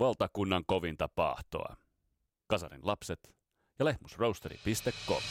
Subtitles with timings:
[0.00, 1.76] valtakunnan kovinta paahtoa.
[2.46, 3.34] Kasarin lapset
[3.78, 5.22] ja lehmusroasteri.com.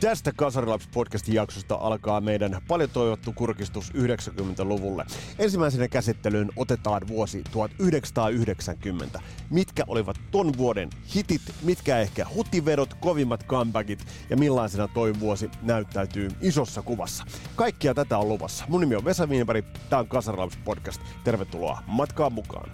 [0.00, 5.04] Tästä Kasarilaps-podcastin jaksosta alkaa meidän paljon toivottu kurkistus 90-luvulle.
[5.38, 9.20] Ensimmäisenä käsittelyyn otetaan vuosi 1990.
[9.50, 16.28] Mitkä olivat ton vuoden hitit, mitkä ehkä hutivedot, kovimmat comebackit ja millaisena toi vuosi näyttäytyy
[16.40, 17.24] isossa kuvassa.
[17.56, 18.64] Kaikkia tätä on luvassa.
[18.68, 21.00] Mun nimi on Vesa Wienberg, tää on Kasarilaps-podcast.
[21.24, 22.70] Tervetuloa matkaan mukaan.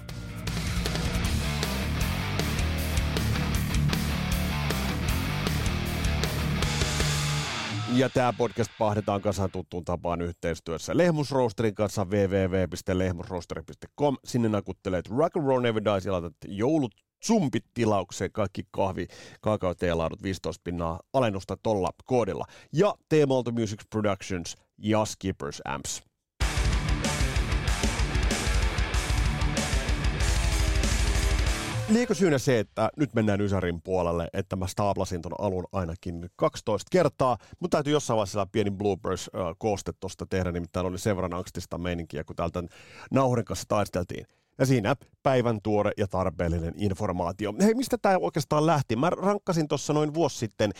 [7.96, 14.16] Ja tämä podcast pahdetaan kasaan tuttuun tapaan yhteistyössä Lehmusroosterin kanssa www.lehmusroosteri.com.
[14.24, 16.94] Sinne nakuttelet Rock and Roll Dies ja laitat joulut
[17.26, 19.06] zumpit tilaukseen, kaikki kahvi,
[19.40, 22.44] kakao, teelaadut 15 pinnaa alennusta tolla koodilla.
[22.72, 26.02] Ja T-Malto Music Productions ja Skippers Amps.
[31.94, 36.88] Liekö syynä se, että nyt mennään Ysärin puolelle, että mä staaplasin ton alun ainakin 12
[36.90, 42.24] kertaa, mutta täytyy jossain vaiheessa pieni bloopers-kooste tuosta tehdä, nimittäin oli sen verran angstista meininkiä,
[42.24, 42.62] kun täältä
[43.10, 44.26] nauhurin kanssa taisteltiin.
[44.58, 47.54] Ja siinä päivän tuore ja tarpeellinen informaatio.
[47.60, 48.96] Hei, mistä tämä oikeastaan lähti?
[48.96, 50.72] Mä rankkasin tuossa noin vuosi sitten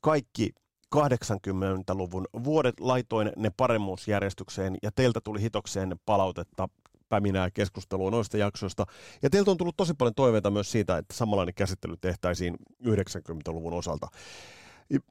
[0.00, 0.50] kaikki
[0.96, 6.68] 80-luvun vuodet, laitoin ne paremmuusjärjestykseen ja teiltä tuli hitokseen palautetta
[7.12, 8.86] päminää keskustelua noista jaksoista.
[9.22, 14.08] Ja teiltä on tullut tosi paljon toiveita myös siitä, että samanlainen käsittely tehtäisiin 90-luvun osalta.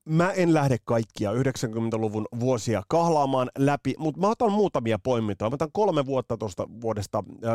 [0.05, 5.49] Mä en lähde kaikkia 90-luvun vuosia kahlaamaan läpi, mutta mä otan muutamia poimintoja.
[5.49, 7.51] Mä otan kolme vuotta tuosta vuodesta, äh,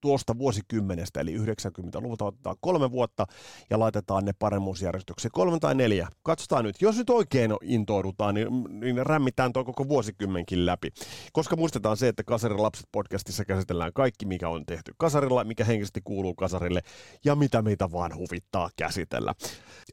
[0.00, 3.26] tuosta vuosikymmenestä, eli 90-luvulta otetaan kolme vuotta
[3.70, 5.32] ja laitetaan ne paremmuusjärjestykseen.
[5.32, 6.08] Kolme tai neljä.
[6.22, 6.82] Katsotaan nyt.
[6.82, 8.48] Jos nyt oikein intoudutaan, niin,
[8.80, 10.88] niin rämmitään tuo koko vuosikymmenkin läpi.
[11.32, 16.00] Koska muistetaan se, että Kasarin lapset podcastissa käsitellään kaikki, mikä on tehty kasarilla, mikä henkisesti
[16.04, 16.80] kuuluu kasarille
[17.24, 19.34] ja mitä meitä vaan huvittaa käsitellä.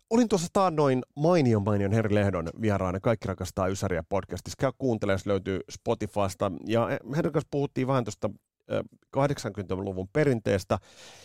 [0.10, 4.58] Olin tuossa taannoin mainio mainion mainion Herri Lehdon vieraana Kaikki rakastaa Ysäriä podcastissa.
[4.60, 6.52] Käy kuuntelemaan, löytyy Spotifysta.
[6.68, 8.30] Ja Herrin kanssa puhuttiin vähän tuosta
[9.18, 10.78] 80-luvun perinteestä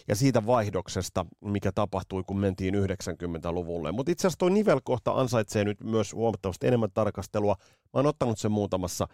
[0.08, 3.92] ja siitä vaihdoksesta, mikä tapahtui, kun mentiin 90-luvulle.
[3.92, 7.56] Mutta itse asiassa tuo nivelkohta ansaitsee nyt myös huomattavasti enemmän tarkastelua.
[7.60, 9.08] Mä oon ottanut sen muutamassa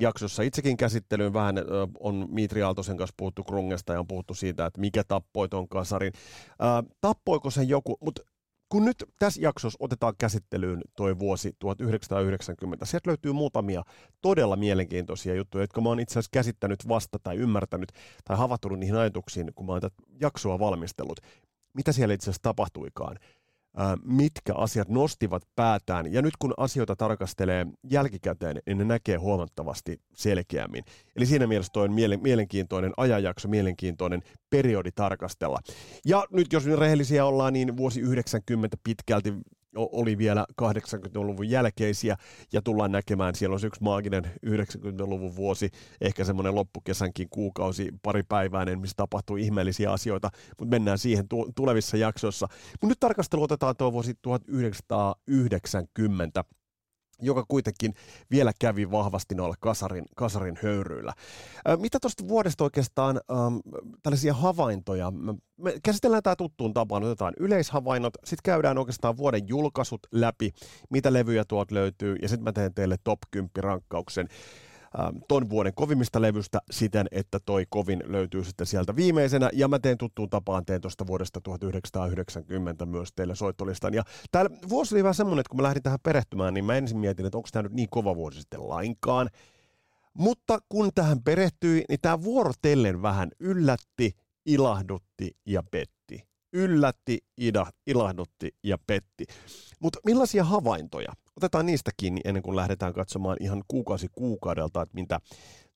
[0.00, 1.56] jaksossa itsekin käsittelyyn vähän
[2.00, 6.12] on Mitri Aaltosen kanssa puhuttu Krungesta ja on puhuttu siitä, että mikä tappoi tuon kasarin.
[6.58, 8.22] Ää, tappoiko sen joku, mutta
[8.68, 13.82] kun nyt tässä jaksossa otetaan käsittelyyn tuo vuosi 1990, sieltä löytyy muutamia
[14.22, 17.92] todella mielenkiintoisia juttuja, jotka mä oon itse asiassa käsittänyt vasta tai ymmärtänyt
[18.24, 21.20] tai havahtunut niihin ajatuksiin, kun mä oon tätä jaksoa valmistellut.
[21.74, 23.18] Mitä siellä itse asiassa tapahtuikaan
[24.04, 26.12] mitkä asiat nostivat päätään.
[26.12, 30.84] Ja nyt kun asioita tarkastelee jälkikäteen, niin ne näkee huomattavasti selkeämmin.
[31.16, 35.58] Eli siinä mielessä toi on mielenkiintoinen ajanjakso, mielenkiintoinen periodi tarkastella.
[36.04, 39.34] Ja nyt jos rehellisiä ollaan, niin vuosi 90 pitkälti
[39.76, 42.16] oli vielä 80-luvun jälkeisiä
[42.52, 45.70] ja tullaan näkemään, siellä on yksi maaginen 90-luvun vuosi,
[46.00, 52.48] ehkä semmoinen loppukesänkin kuukausi, paripäiväinen, missä tapahtuu ihmeellisiä asioita, mutta mennään siihen tu- tulevissa jaksoissa.
[52.72, 56.44] Mutta nyt tarkastelu otetaan tuo vuosi 1990
[57.22, 57.94] joka kuitenkin
[58.30, 61.12] vielä kävi vahvasti noilla kasarin, kasarin höyryillä.
[61.76, 63.56] Mitä tuosta vuodesta oikeastaan ähm,
[64.02, 65.12] tällaisia havaintoja?
[65.56, 70.52] Me käsitellään tämä tuttuun tapaan, otetaan yleishavainnot, sitten käydään oikeastaan vuoden julkaisut läpi,
[70.90, 74.28] mitä levyjä tuolta löytyy, ja sitten mä teen teille top 10 rankkauksen
[75.28, 79.50] ton vuoden kovimmista levystä siten, että toi kovin löytyy sitten sieltä viimeisenä.
[79.52, 83.94] Ja mä teen tuttuun tapaan, teen tuosta vuodesta 1990 myös teille soittolistan.
[83.94, 84.02] Ja
[84.32, 87.26] täällä vuosi oli vähän semmoinen, että kun mä lähdin tähän perehtymään, niin mä ensin mietin,
[87.26, 89.30] että onko tämä nyt niin kova vuosi sitten lainkaan.
[90.14, 94.12] Mutta kun tähän perehtyi, niin tämä vuorotellen vähän yllätti,
[94.46, 96.35] ilahdutti ja petti.
[96.56, 99.24] Yllätti, ida, ilahdutti ja petti.
[99.80, 105.20] Mutta millaisia havaintoja otetaan niistä kiinni ennen kuin lähdetään katsomaan ihan kuukausi kuukaudelta, että mitä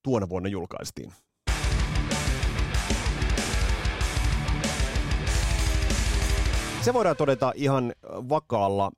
[0.03, 1.13] tuona vuonna julkaistiin.
[6.83, 8.91] Se voidaan todeta ihan vakaalla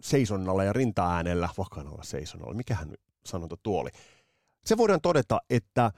[0.00, 2.94] seisonnalla ja rinta-äänellä, vakaalla seisonnalla, mikähän
[3.26, 3.90] sanonta tuoli.
[4.66, 5.92] Se voidaan todeta, että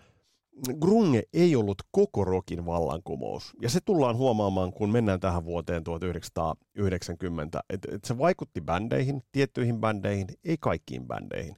[0.81, 3.53] grunge ei ollut koko rokin vallankumous.
[3.63, 7.61] Ja se tullaan huomaamaan, kun mennään tähän vuoteen 1990.
[7.71, 11.57] Että et se vaikutti bändeihin, tiettyihin bändeihin, ei kaikkiin bändeihin,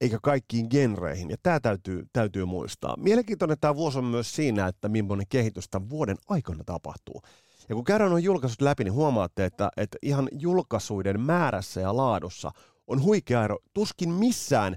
[0.00, 1.30] eikä kaikkiin genreihin.
[1.30, 2.96] Ja tämä täytyy, täytyy muistaa.
[2.96, 7.22] Mielenkiintoinen tämä vuosi on myös siinä, että millainen kehitys tämän vuoden aikana tapahtuu.
[7.68, 12.50] Ja kun käydään nuo julkaisut läpi, niin huomaatte, että, että ihan julkaisuiden määrässä ja laadussa
[12.86, 13.58] on huikea ero.
[13.74, 14.76] Tuskin missään,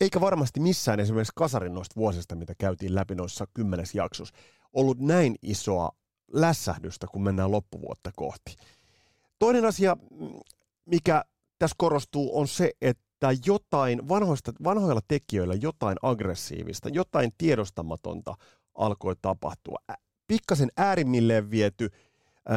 [0.00, 4.34] eikä varmasti missään esimerkiksi kasarin noista vuosista, mitä käytiin läpi noissa kymmenes jaksossa,
[4.72, 5.90] ollut näin isoa
[6.32, 8.56] lässähdystä, kun mennään loppuvuotta kohti.
[9.38, 9.96] Toinen asia,
[10.84, 11.24] mikä
[11.58, 18.34] tässä korostuu, on se, että jotain vanhoista, vanhoilla tekijöillä jotain aggressiivista, jotain tiedostamatonta
[18.74, 19.78] alkoi tapahtua.
[20.26, 21.90] Pikkasen äärimmilleen viety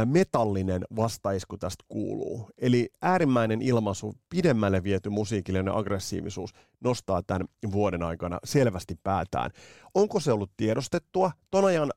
[0.06, 2.50] metallinen vastaisku tästä kuuluu.
[2.58, 6.54] Eli äärimmäinen ilmaisu, pidemmälle viety musiikillinen aggressiivisuus
[6.84, 9.52] nostaa tämän vuoden aikana selvästi päätään.
[9.94, 11.32] Onko se ollut tiedostettua?
[11.52, 11.92] Ton ajan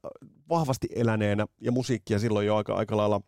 [0.49, 3.21] vahvasti eläneenä ja musiikkia silloin jo aika, aika lailla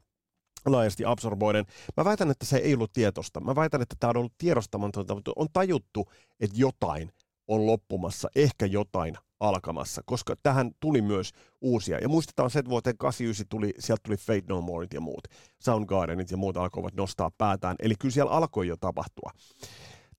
[0.67, 1.65] laajasti absorboiden.
[1.97, 3.41] Mä väitän, että se ei ollut tietosta.
[3.41, 7.13] Mä väitän, että tämä on ollut tiedostamatonta, mutta on tajuttu, että jotain
[7.49, 11.99] on loppumassa, ehkä jotain alkamassa, koska tähän tuli myös uusia.
[11.99, 15.29] Ja muistetaan se, että vuoteen 89 tuli, sieltä tuli Fate No More ja muut,
[15.61, 19.31] Soundgardenit ja muut alkoivat nostaa päätään, eli kyllä siellä alkoi jo tapahtua.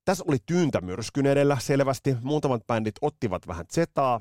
[0.04, 4.20] Tässä oli tyyntä myrskyn edellä selvästi, muutamat bändit ottivat vähän zetaa,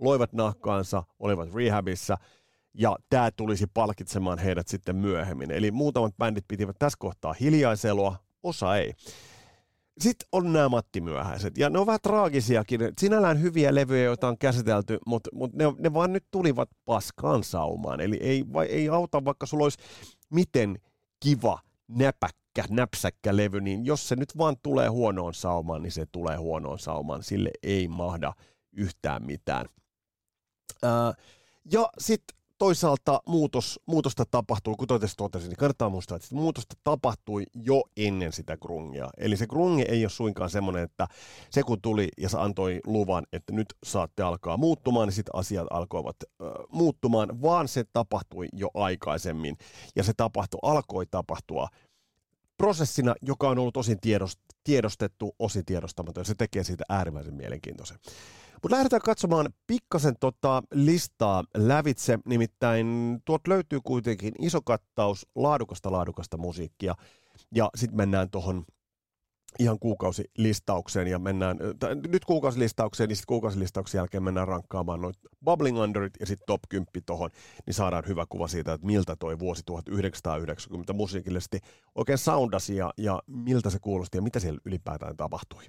[0.00, 2.16] loivat nahkaansa, olivat rehabissa,
[2.74, 5.50] ja tämä tulisi palkitsemaan heidät sitten myöhemmin.
[5.50, 8.92] Eli muutamat bändit pitivät tässä kohtaa hiljaiselua, osa ei.
[10.00, 12.80] Sitten on nämä Matti Myöhäiset, ja ne on vähän traagisiakin.
[12.98, 18.00] Sinällään hyviä levyjä, joita on käsitelty, mutta, mutta ne, ne vaan nyt tulivat paskaan saumaan.
[18.00, 19.78] Eli ei, vai, ei auta, vaikka sulla olisi
[20.30, 20.78] miten
[21.20, 21.58] kiva,
[21.88, 26.78] näpäkkä, näpsäkkä levy, niin jos se nyt vaan tulee huonoon saumaan, niin se tulee huonoon
[26.78, 27.22] saumaan.
[27.22, 28.32] Sille ei mahda
[28.72, 29.66] yhtään mitään.
[30.82, 31.14] Ää,
[31.72, 37.82] ja sitten toisaalta muutos, muutosta tapahtuu, kuten totesin, niin kannattaa muistaa, että muutosta tapahtui jo
[37.96, 39.10] ennen sitä grungia.
[39.16, 41.06] Eli se grungi ei ole suinkaan semmoinen, että
[41.50, 45.66] se kun tuli ja se antoi luvan, että nyt saatte alkaa muuttumaan, niin sitten asiat
[45.70, 49.56] alkoivat äh, muuttumaan, vaan se tapahtui jo aikaisemmin.
[49.96, 51.68] Ja se tapahtui, alkoi tapahtua
[52.56, 53.98] prosessina, joka on ollut osin
[54.64, 56.24] tiedostettu, osin tiedostamaton.
[56.24, 57.98] Se tekee siitä äärimmäisen mielenkiintoisen.
[58.64, 66.36] Mutta lähdetään katsomaan pikkasen tota listaa lävitse, nimittäin tuot löytyy kuitenkin iso kattaus laadukasta laadukasta
[66.36, 66.94] musiikkia,
[67.54, 68.64] ja sitten mennään tuohon
[69.58, 75.14] ihan kuukausilistaukseen ja mennään, t- nyt kuukausilistaukseen, niin sitten kuukausilistauksen jälkeen mennään rankkaamaan noin
[75.44, 77.30] Bubbling Underit ja sitten Top 10 tohon,
[77.66, 81.60] niin saadaan hyvä kuva siitä, että miltä toi vuosi 1990 musiikillisesti
[81.94, 85.64] oikein soundasi ja, ja miltä se kuulosti ja mitä siellä ylipäätään tapahtui.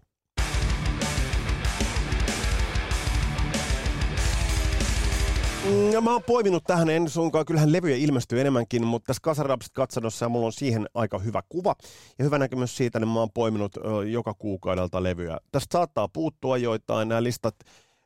[5.65, 9.73] Mm, ja mä oon poiminut tähän, en suinkaan, kyllähän levyjä ilmestyy enemmänkin, mutta tässä Kasarapsit
[9.73, 11.75] katsannossa mulla on siihen aika hyvä kuva.
[12.19, 15.37] Ja hyvä näkemys siitä, niin mä oon poiminut ö, joka kuukaudelta levyjä.
[15.51, 17.55] Tästä saattaa puuttua joitain, nämä listat,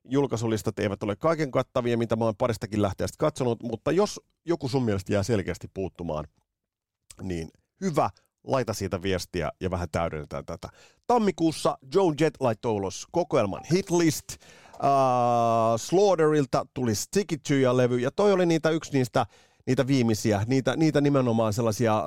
[0.09, 4.83] julkaisulistat eivät ole kaiken kattavia, mitä mä oon paristakin lähteestä katsonut, mutta jos joku sun
[4.83, 6.27] mielestä jää selkeästi puuttumaan,
[7.21, 7.49] niin
[7.81, 8.09] hyvä,
[8.43, 10.69] laita siitä viestiä ja vähän täydennetään tätä.
[11.07, 14.25] Tammikuussa Joe Jett laittoi ulos kokoelman hitlist,
[14.83, 19.25] Uh, Slaughterilta tuli Sticky To-levy, ja toi oli niitä yksi niistä
[19.67, 22.03] niitä viimeisiä, niitä, niitä nimenomaan sellaisia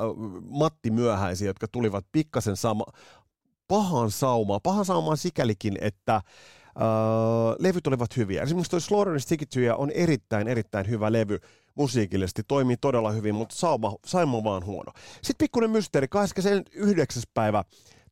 [0.48, 2.84] Matti Myöhäisiä, jotka tulivat pikkasen sama,
[3.68, 6.20] pahan saumaan, pahan saumaan sikälikin, että
[6.76, 8.42] uh, levyt olivat hyviä.
[8.42, 9.46] Esimerkiksi toi Slaughter Sticky
[9.76, 11.38] on erittäin, erittäin hyvä levy
[11.74, 14.92] musiikillisesti, toimii todella hyvin, mutta sauma, sauma vaan huono.
[15.14, 17.22] Sitten pikkuinen mysteeri, 29.
[17.34, 17.64] päivä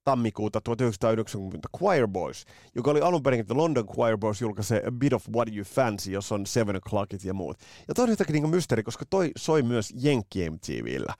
[0.04, 5.12] tammikuuta 1990 Choir Boys, joka oli alun perin The London Choir Boys julkaisi A Bit
[5.12, 7.58] of What You Fancy, jossa on Seven O'Clockit ja muut.
[7.88, 11.14] Ja toi on yhtäkkiä niin mysteeri, koska toi soi myös Jenkki MTVllä.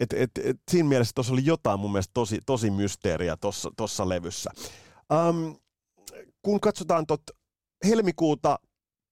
[0.00, 3.36] Et, et, et, siinä mielessä tuossa oli jotain mun mielestä tosi, tosi mysteeriä
[3.76, 4.50] tuossa levyssä.
[5.28, 5.56] Um,
[6.42, 7.22] kun katsotaan tot
[7.84, 8.58] helmikuuta,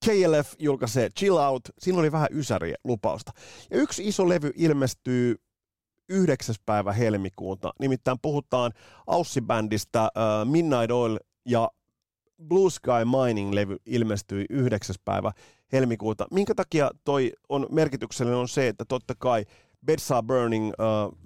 [0.04, 3.32] KLF julkaisee Chill Out, siinä oli vähän ysäriä lupausta.
[3.70, 5.36] Ja yksi iso levy ilmestyy
[6.08, 6.54] 9.
[6.66, 7.72] päivä helmikuuta.
[7.80, 8.72] Nimittäin puhutaan
[9.06, 11.70] Aussi-bändistä uh, Midnight Oil ja
[12.48, 14.96] Blue Sky Mining-levy ilmestyi 9.
[15.04, 15.32] päivä
[15.72, 16.26] helmikuuta.
[16.30, 19.44] Minkä takia toi on merkityksellinen on se, että totta kai
[19.86, 21.18] Bedsa Burning uh,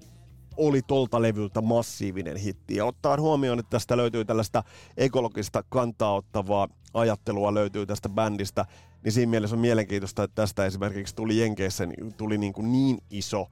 [0.57, 2.77] oli tolta levyltä massiivinen hitti.
[2.77, 4.63] Ja ottaa huomioon, että tästä löytyy tällaista
[4.97, 8.65] ekologista kantaa ottavaa ajattelua löytyy tästä bändistä,
[9.05, 12.99] niin siinä mielessä on mielenkiintoista, että tästä esimerkiksi tuli Jenkeissä niin tuli niin, kuin niin
[13.11, 13.47] iso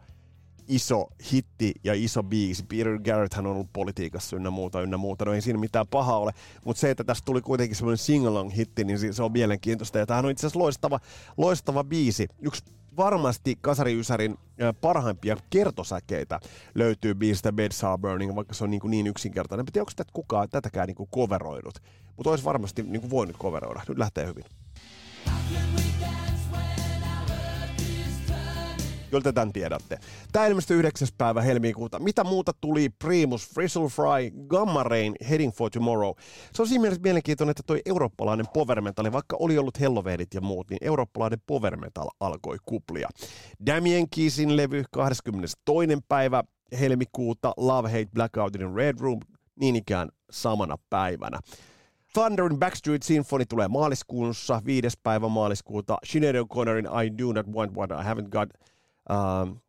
[0.71, 2.65] iso hitti ja iso biisi.
[2.65, 5.25] Peter Garrett on ollut politiikassa ynnä muuta, ynnä muuta.
[5.25, 6.33] No ei siinä mitään pahaa ole,
[6.65, 8.25] mutta se, että tästä tuli kuitenkin semmoinen sing
[8.57, 9.99] hitti, niin se on mielenkiintoista.
[9.99, 11.00] Ja tämähän on itse asiassa loistava,
[11.37, 12.29] loistava biisi.
[12.43, 12.62] Yksi
[12.97, 14.39] varmasti Kasari Ysärin
[14.81, 16.41] parhaimpia kertosäkeitä
[16.75, 19.61] löytyy biisistä Bed Burning, vaikka se on niin, kuin niin yksinkertainen.
[19.61, 21.75] En tiedä, onko tätä kukaan tätäkään niin kuin coveroinut,
[22.17, 23.83] mutta olisi varmasti niin kuin voinut coveroida.
[23.89, 24.45] Nyt lähtee hyvin.
[29.12, 29.99] Joilta tämän tiedätte.
[30.33, 31.09] Tämä ilmestyi 9.
[31.19, 31.99] päivä helmikuuta.
[31.99, 32.88] Mitä muuta tuli?
[32.88, 36.12] Primus, Frizzle Fry, Gamma Rain, Heading for Tomorrow.
[36.55, 40.40] Se on siinä mielessä mielenkiintoinen, että toi eurooppalainen power metal, vaikka oli ollut Hellovedit ja
[40.40, 43.09] muut, niin eurooppalainen power metal alkoi kuplia.
[43.67, 45.99] Damien Keesin levy 22.
[46.09, 46.45] päivä
[46.81, 49.21] helmikuuta, Love Hate Blackout in Red Room,
[49.61, 51.38] niin ikään samana päivänä.
[52.12, 55.99] Thunder in Backstreet Symphony tulee maaliskuussa, viides päivä maaliskuuta.
[56.05, 58.49] Sinead O'Connorin I Do Not Want What I Haven't Got,
[59.11, 59.61] um,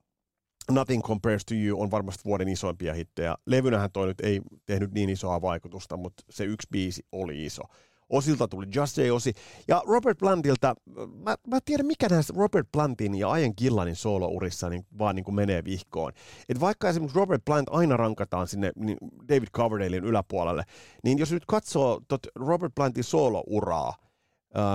[0.72, 3.36] Nothing Compares to You on varmasti vuoden isoimpia hittejä.
[3.46, 7.64] Levynähän toi nyt ei tehnyt niin isoa vaikutusta, mutta se yksi biisi oli iso.
[8.10, 9.02] Osilta tuli Just J.
[9.12, 9.34] Osi.
[9.68, 10.76] Ja Robert Plantilta,
[11.24, 15.36] mä, mä tiedän mikä näistä Robert Plantin ja Ian Gillanin soolourissa niin vaan niin kuin
[15.36, 16.12] menee vihkoon.
[16.50, 18.98] Et vaikka esimerkiksi Robert Plant aina rankataan sinne niin
[19.30, 20.64] David Coverdalein yläpuolelle,
[21.04, 23.94] niin jos nyt katsoo tot Robert Plantin soolouraa,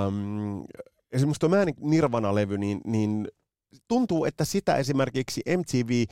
[0.09, 0.65] um,
[1.13, 3.29] esimerkiksi tuo Nirvana-levy, niin, niin
[3.89, 6.05] tuntuu, että sitä esimerkiksi MTV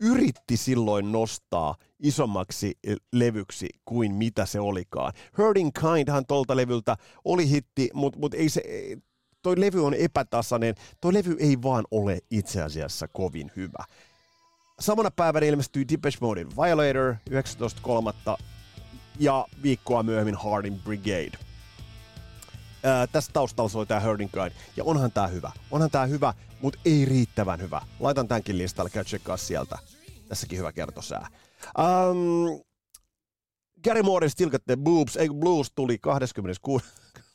[0.00, 5.12] yritti silloin nostaa isommaksi eh, levyksi kuin mitä se olikaan.
[5.38, 8.62] Hurting Kindhan tuolta levyltä oli hitti, mutta mut ei se,
[9.42, 13.84] toi levy on epätasainen, toi levy ei vaan ole itse asiassa kovin hyvä.
[14.80, 18.44] Samana päivänä ilmestyi Depeche Modein Violator 19.3.
[19.18, 21.38] ja viikkoa myöhemmin Harding Brigade.
[22.84, 25.52] Ää, tässä taustalla soi tämä Hurting Kind, ja onhan tää hyvä.
[25.70, 27.80] Onhan tää hyvä, mutta ei riittävän hyvä.
[28.00, 29.78] Laitan tämänkin listalle, käy tsekkaa sieltä.
[30.28, 31.28] Tässäkin hyvä kertosää.
[31.78, 32.60] Um,
[33.84, 36.84] Gary Moorein Still the Boobs, ei Blues tuli 26.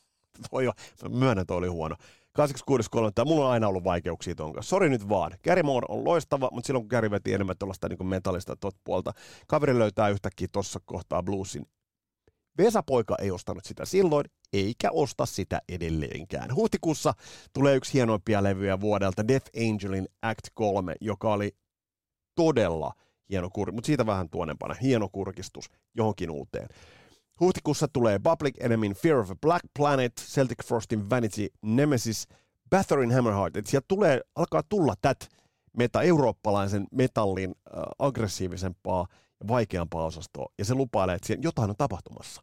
[0.50, 0.72] Toi jo,
[1.08, 1.96] myönnän, toi oli huono.
[2.38, 3.24] 26.3.
[3.24, 4.70] Mulla on aina ollut vaikeuksia ton kanssa.
[4.70, 5.32] Sori nyt vaan.
[5.44, 9.12] Gary Moore on loistava, mutta silloin kun Gary veti enemmän tuollaista niin metallista tot puolta,
[9.46, 11.66] kaveri löytää yhtäkkiä tuossa kohtaa bluesin.
[12.58, 16.54] Vesapoika ei ostanut sitä silloin, eikä osta sitä edelleenkään.
[16.54, 17.14] Huhtikuussa
[17.52, 21.56] tulee yksi hienoimpia levyjä vuodelta, Death Angelin Act 3, joka oli
[22.34, 22.92] todella
[23.30, 26.68] hieno kur, mutta siitä vähän tuonempana, hieno kurkistus johonkin uuteen.
[27.40, 32.28] Huhtikuussa tulee Public Enemyn Fear of a Black Planet, Celtic Frostin Vanity, Nemesis,
[32.70, 33.56] Bathorin Hammerheart.
[33.56, 35.28] Et sieltä tulee, alkaa tulla tät
[35.76, 39.06] meta, eurooppalaisen metallin äh, aggressiivisempaa
[39.48, 40.52] vaikeampaa osastoa.
[40.58, 42.42] Ja se lupailee, että jotain on tapahtumassa.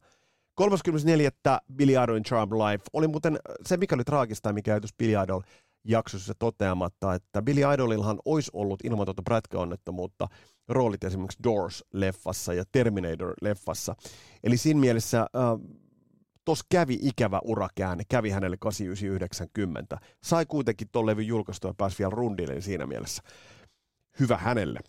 [0.56, 1.32] 34.
[1.76, 5.42] Billy Idolin Charm Life oli muuten se, mikä oli traagista, mikä jäi Billy Idol
[5.84, 10.28] jaksossa toteamatta, että Billy Idolillahan olisi ollut ilman tuota prätkäonnettomuutta
[10.68, 13.96] roolit esimerkiksi Doors-leffassa ja Terminator-leffassa.
[14.44, 15.28] Eli siinä mielessä äh,
[16.46, 19.98] tos kävi ikävä urakäänne, kävi hänelle 8990.
[20.24, 23.24] Sai kuitenkin tuon levyn julkaistua ja pääsi vielä rundille siinä mielessä.
[24.20, 24.80] Hyvä hänelle.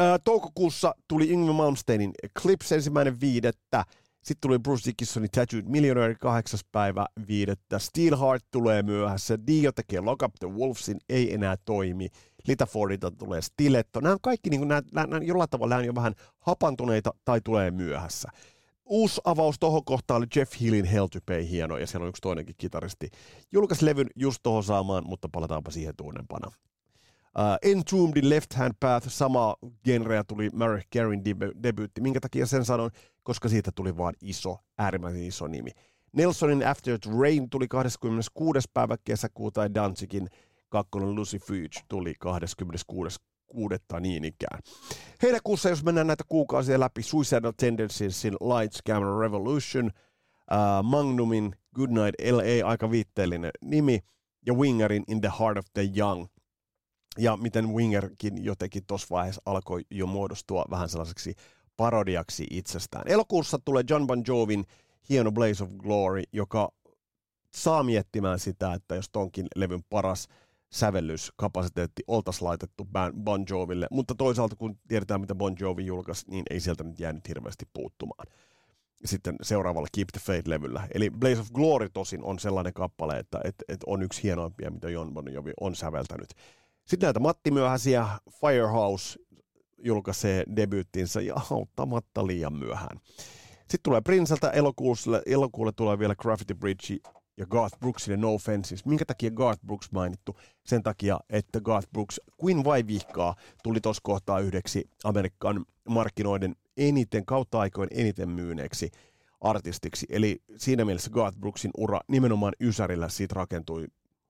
[0.00, 3.84] Äh, toukokuussa tuli Ingve Malmsteinin Clips ensimmäinen viidettä.
[4.22, 7.78] Sitten tuli Bruce Dickinsonin Tattooed Millionaire kahdeksas päivä viidettä.
[7.78, 9.38] Steelheart tulee myöhässä.
[9.46, 12.08] Dio tekee Lock Up the Wolvesin, ei enää toimi.
[12.46, 14.00] Lita Fordilta tulee Stiletto.
[14.00, 17.40] Nämä on kaikki niin kuin, nämä, nämä, nämä, jollain tavalla on jo vähän hapantuneita tai
[17.44, 18.28] tulee myöhässä.
[18.84, 22.22] Uusi avaus tuohon kohtaan oli Jeff Hillin Hell to Pay hieno, ja siellä on yksi
[22.22, 23.10] toinenkin kitaristi.
[23.52, 26.50] Julkaisi levyn just tuohon saamaan, mutta palataanpa siihen tunnempana.
[27.38, 31.24] Uh, Entombed Left Hand Path, sama genreä tuli Mary Carin
[31.62, 32.00] debyytti.
[32.00, 32.90] Minkä takia sen sanon?
[33.22, 35.70] Koska siitä tuli vaan iso, äärimmäisen iso nimi.
[36.12, 38.68] Nelsonin After the Rain tuli 26.
[38.74, 40.28] päivä kesäkuuta ja Danzigin
[40.68, 44.60] kakkonen Lucy Fuge tuli 26 kuudetta niin ikään.
[45.22, 52.68] Heinäkuussa, jos mennään näitä kuukausia läpi, Suicidal Tendenciesin Lights Camera Revolution, uh, Magnumin Goodnight LA,
[52.68, 53.98] aika viitteellinen nimi,
[54.46, 56.26] ja Wingerin In the Heart of the Young.
[57.18, 61.34] Ja miten Wingerkin jotenkin tuossa vaiheessa alkoi jo muodostua vähän sellaiseksi
[61.76, 63.08] parodiaksi itsestään.
[63.08, 64.64] Elokuussa tulee John Bon Jovin
[65.08, 66.72] hieno Blaze of Glory, joka
[67.54, 70.28] saa miettimään sitä, että jos tonkin levyn paras
[70.72, 72.88] sävellyskapasiteetti oltaisiin laitettu
[73.24, 77.28] Bon Joville, mutta toisaalta kun tiedetään, mitä Bon Jovi julkaisi, niin ei sieltä nyt jäänyt
[77.28, 78.26] hirveästi puuttumaan.
[79.04, 80.88] Sitten seuraavalla Keep the Faith-levyllä.
[80.94, 84.90] Eli Blaze of Glory tosin on sellainen kappale, että, että, että on yksi hienoimpia, mitä
[84.90, 86.34] John Bon Jovi on säveltänyt.
[86.84, 88.06] Sitten näitä Matti Myöhäisiä,
[88.40, 89.18] Firehouse
[89.78, 93.00] julkaisee debyyttinsä ja auttamatta liian myöhään.
[93.58, 96.96] Sitten tulee Princeltä elokuulle, elokuulle tulee vielä Graffiti Bridge
[97.36, 98.84] ja Garth Brooksille No Offenses.
[98.84, 100.36] Minkä takia Garth Brooks mainittu?
[100.66, 107.26] Sen takia, että Garth Brooks, kuin vai vihkaa, tuli tuossa kohtaa yhdeksi Amerikan markkinoiden eniten,
[107.26, 108.90] kautta aikoin eniten myyneeksi
[109.40, 110.06] artistiksi.
[110.08, 113.86] Eli siinä mielessä Garth Brooksin ura nimenomaan Ysärillä siitä rakentui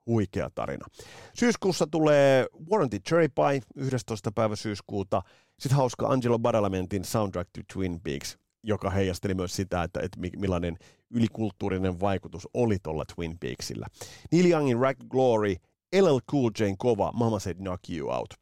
[0.06, 0.87] huikea tarina.
[1.35, 4.32] Syyskuussa tulee Warranty Cherry Pie 11.
[4.32, 5.23] päivä syyskuuta.
[5.59, 10.76] Sitten hauska Angelo Badalamentin Soundtrack to Twin Peaks, joka heijasteli myös sitä, että, että millainen
[11.11, 13.87] ylikulttuurinen vaikutus oli tuolla Twin Peaksillä.
[14.32, 15.54] Neil Youngin Rack Glory,
[16.00, 18.35] LL Cool Jane kova Mama Said Knock You Out.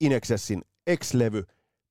[0.00, 0.62] Inexessin
[0.96, 1.44] X-levy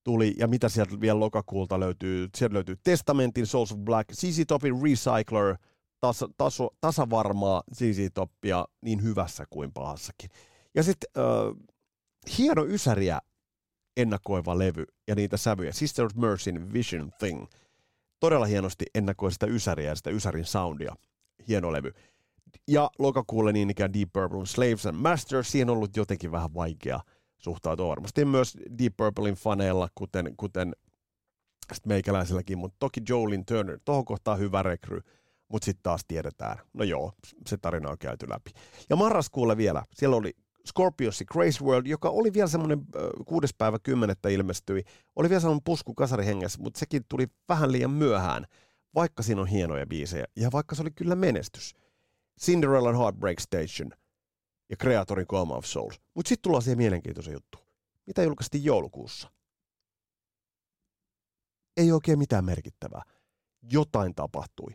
[0.03, 2.29] tuli, ja mitä sieltä vielä lokakuulta löytyy?
[2.37, 5.55] Sieltä löytyy Testamentin, Souls of Black, CC Topin Recycler,
[6.05, 10.29] tas, taso, tasavarmaa CC Toppia niin hyvässä kuin pahassakin.
[10.75, 11.73] Ja sitten äh,
[12.37, 13.19] hieno ysäriä
[13.97, 15.71] ennakoiva levy ja niitä sävyjä.
[15.71, 17.45] Sister of Mercyn Vision Thing.
[18.19, 20.95] Todella hienosti ennakoi sitä ysäriä ja sitä ysärin soundia.
[21.47, 21.91] Hieno levy.
[22.67, 25.51] Ja lokakuulle niin ikään Deep Purple Slaves and Masters.
[25.51, 26.99] Siihen on ollut jotenkin vähän vaikea
[27.37, 30.75] suhtautua varmasti myös Deep Purplein faneilla, kuten, kuten
[31.85, 35.01] meikäläiselläkin, mutta toki Jolin Turner, tuohon kohtaan hyvä rekry,
[35.47, 37.13] mutta sitten taas tiedetään, no joo,
[37.47, 38.51] se tarina on käyty läpi.
[38.89, 40.33] Ja marraskuulle vielä, siellä oli
[40.67, 42.79] Scorpios Grace World, joka oli vielä semmoinen
[43.25, 44.83] kuudes päivä kymmenettä ilmestyi,
[45.15, 48.45] oli vielä semmoinen pusku kasarihengessä, mutta sekin tuli vähän liian myöhään,
[48.95, 51.75] vaikka siinä on hienoja biisejä, ja vaikka se oli kyllä menestys.
[52.41, 53.91] Cinderella Heartbreak Station
[54.69, 56.01] ja Creatorin Coma of Souls.
[56.15, 57.57] Mutta sitten tullaan siihen mielenkiintoisen juttu.
[58.07, 59.31] Mitä julkaistiin joulukuussa?
[61.77, 63.01] Ei oikein mitään merkittävää.
[63.71, 64.73] Jotain tapahtui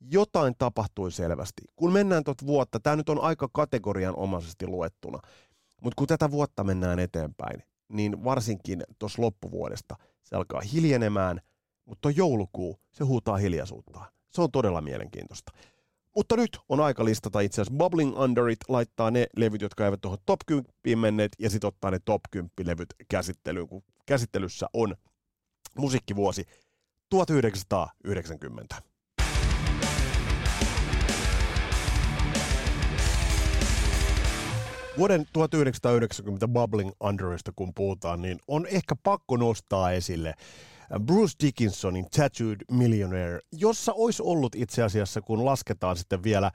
[0.00, 1.62] jotain tapahtui selvästi.
[1.76, 5.18] Kun mennään tuota vuotta, tämä nyt on aika kategorian omaisesti luettuna,
[5.82, 11.40] mutta kun tätä vuotta mennään eteenpäin, niin varsinkin tuossa loppuvuodesta se alkaa hiljenemään,
[11.84, 14.04] mutta joulukuu, se huutaa hiljaisuutta.
[14.30, 15.52] Se on todella mielenkiintoista.
[16.16, 20.00] Mutta nyt on aika listata itse asiassa Bubbling Under It, laittaa ne levyt, jotka eivät
[20.00, 24.94] tuohon top 10 menneet, ja sitten ottaa ne top 10 levyt käsittelyyn, kun käsittelyssä on
[25.78, 26.44] musiikkivuosi
[27.10, 28.82] 1990.
[34.98, 40.34] Vuoden 1990 Bubbling Underista kun puhutaan, niin on ehkä pakko nostaa esille
[41.04, 46.50] Bruce Dickinsonin Tattooed Millionaire, jossa olisi ollut itse asiassa, kun lasketaan sitten vielä,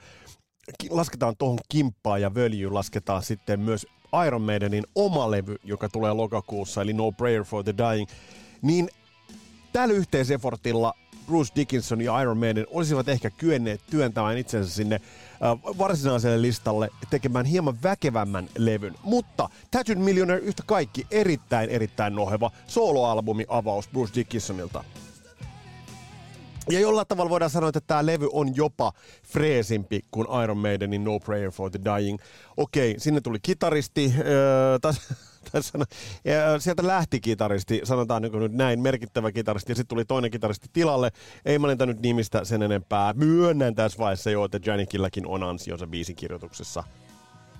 [0.90, 3.88] lasketaan tuohon kimppaan ja völjyyn, lasketaan sitten myös
[4.28, 8.10] Iron Maidenin oma levy, joka tulee lokakuussa, eli No Prayer for the Dying,
[8.62, 8.90] niin
[9.74, 10.94] tällä yhteisefortilla
[11.26, 17.46] Bruce Dickinson ja Iron Maiden olisivat ehkä kyenneet työntämään itsensä sinne äh, varsinaiselle listalle tekemään
[17.46, 18.96] hieman väkevämmän levyn.
[19.04, 24.84] Mutta Tattooed Millionaire yhtä kaikki erittäin erittäin noheva soloalbumi avaus Bruce Dickinsonilta.
[26.70, 31.20] Ja jollain tavalla voidaan sanoa, että tämä levy on jopa freesimpi kuin Iron Maidenin No
[31.20, 32.20] Prayer for the Dying.
[32.58, 34.80] Okei, sinne tuli kitaristi, öö,
[35.52, 35.80] tässä,
[36.26, 40.68] ja sieltä lähti kitaristi, sanotaan niin nyt näin, merkittävä kitaristi, ja sitten tuli toinen kitaristi
[40.74, 41.12] tilalle.
[41.46, 43.14] Ei mä nyt nimistä sen enempää.
[43.14, 46.84] Myönnän tässä vaiheessa jo, että Janikilläkin on ansionsa biisin kirjoituksessa.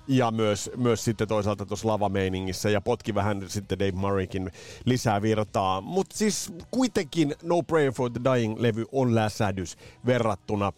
[0.08, 4.50] Ja myös, myös sitten toisaalta tuossa lavameiningissä ja potki vähän sitten Dave Murraykin
[4.84, 5.80] lisää virtaa.
[5.80, 10.72] Mutta siis kuitenkin No Prayer for the Dying-levy on läsähdys verrattuna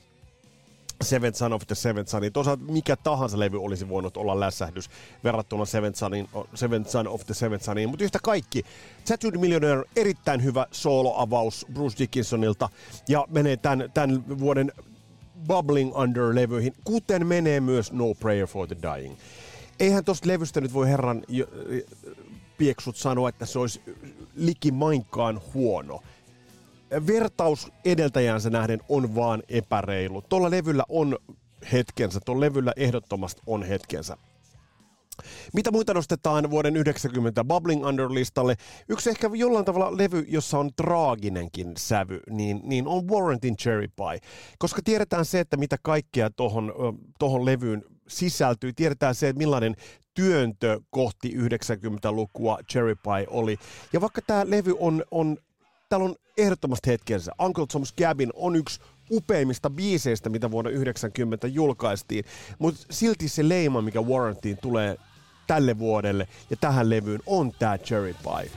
[1.03, 2.33] Seventh Son of the Seventh Sonin.
[2.33, 4.91] Toisaalta mikä tahansa levy olisi voinut olla lässähdys
[5.25, 8.65] verrattuna Seventh, Sonin, Seventh Son of the Seventh Soniin, mutta yhtä kaikki.
[9.09, 12.69] Tattooed Millionaire erittäin hyvä soloavaus Bruce Dickinsonilta
[13.09, 14.73] ja menee tämän, tämän vuoden
[15.47, 19.15] Bubbling Under-levyihin, kuten menee myös No Prayer for the Dying.
[19.81, 21.23] Eihän tuosta levystä nyt voi herran
[22.59, 23.81] pieksut sanoa, että se olisi
[24.35, 26.03] likimainkaan huono
[27.07, 30.23] vertaus edeltäjäänsä nähden on vaan epäreilu.
[30.23, 31.19] Tuolla levyllä on
[31.73, 34.17] hetkensä, tuolla levyllä ehdottomasti on hetkensä.
[35.53, 38.57] Mitä muita nostetaan vuoden 90 Bubbling Under-listalle?
[38.89, 44.31] Yksi ehkä jollain tavalla levy, jossa on traaginenkin sävy, niin, niin on Warrantin Cherry Pie.
[44.59, 46.73] Koska tiedetään se, että mitä kaikkea tuohon
[47.19, 48.73] tohon levyyn sisältyy.
[48.73, 49.77] Tiedetään se, että millainen
[50.15, 53.57] työntö kohti 90-lukua Cherry Pie oli.
[53.93, 55.37] Ja vaikka tämä levy on, on
[55.89, 57.33] täällä on ehdottomasti hetkensä.
[57.43, 62.25] Uncle Tom's Cabin on yksi upeimmista biiseistä, mitä vuonna 90 julkaistiin,
[62.59, 64.97] mutta silti se leima, mikä Warrantiin tulee
[65.47, 68.51] tälle vuodelle ja tähän levyyn, on tämä Cherry Pie.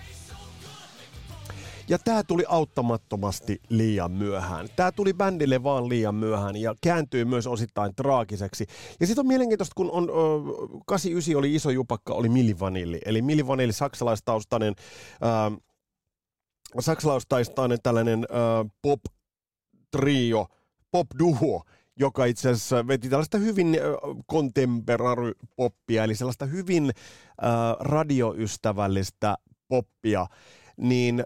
[1.90, 4.68] Ja tämä tuli auttamattomasti liian myöhään.
[4.76, 8.66] Tämä tuli bändille vaan liian myöhään ja kääntyi myös osittain traagiseksi.
[9.00, 10.14] Ja sitten on mielenkiintoista, kun on, ö,
[10.86, 13.00] 89 oli iso jupakka, oli Milli Vanilli.
[13.06, 14.76] Eli Milli Vanilli, saksalaistaustainen
[15.54, 15.58] ö,
[16.80, 20.48] saksalaistaistain tällainen äh, pop-trio,
[20.92, 21.64] pop-duo,
[22.00, 23.82] joka itse asiassa veti tällaista hyvin äh,
[24.32, 30.28] contemporary-poppia, eli sellaista hyvin äh, radioystävällistä poppia,
[30.78, 31.24] niin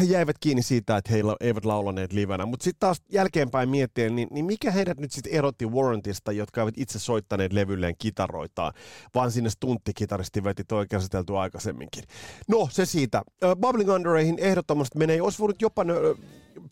[0.00, 2.46] he jäivät kiinni siitä, että he eivät laulaneet livenä.
[2.46, 6.74] Mutta sitten taas jälkeenpäin miettien, niin, niin mikä heidät nyt sitten erotti Warrantista, jotka eivät
[6.76, 8.72] itse soittaneet levylleen kitaroitaan,
[9.14, 12.04] vaan sinne stunttikitaristi veti toi käsitelty aikaisemminkin.
[12.48, 13.22] No, se siitä.
[13.60, 16.18] Bubbling Undereihin ehdottomasti menee, olisi voinut jopa uh,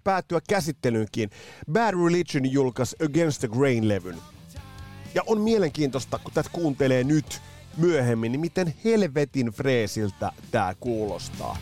[0.04, 1.30] päättyä käsittelyynkin.
[1.72, 4.16] Bad Religion julkaisi Against the Grain-levyn.
[5.14, 7.40] Ja on mielenkiintoista, kun tätä kuuntelee nyt,
[7.76, 11.56] myöhemmin, niin miten helvetin freesiltä tää kuulostaa.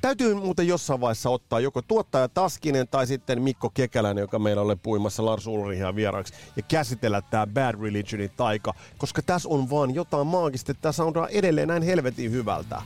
[0.00, 4.76] Täytyy muuten jossain vaiheessa ottaa joko tuottaja Taskinen tai sitten Mikko Kekäläinen, joka meillä oli
[4.76, 10.26] puimassa Lars Ulrihia vieraaksi, ja käsitellä tämä Bad Religionin taika, koska tässä on vaan jotain
[10.26, 12.82] maagista, että tämä soundaa edelleen näin helvetin hyvältä.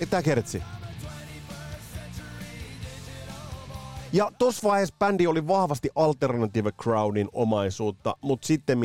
[0.00, 0.62] Ei tää kertsi.
[4.14, 8.78] Ja tuossa vaiheessa bändi oli vahvasti Alternative Crowdin omaisuutta, mutta sitten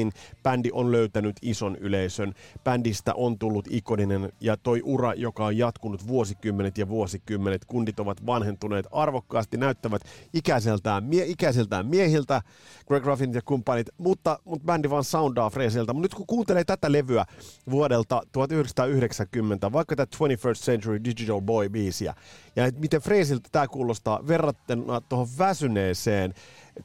[0.43, 2.33] bändi on löytänyt ison yleisön.
[2.63, 7.65] Bändistä on tullut ikoninen ja toi ura, joka on jatkunut vuosikymmenet ja vuosikymmenet.
[7.65, 10.01] Kundit ovat vanhentuneet arvokkaasti, näyttävät
[10.33, 12.41] ikäiseltään, mie- ikäiseltään miehiltä,
[12.87, 15.93] Greg Ruffin ja kumppanit, mutta, mutta bändi vaan soundaa freesiltä.
[15.93, 17.25] Mutta nyt kun kuuntelee tätä levyä
[17.71, 22.13] vuodelta 1990, vaikka tätä 21st Century Digital Boy-biisiä,
[22.59, 26.33] ja et miten freesiltä tämä kuulostaa verrattuna tuohon väsyneeseen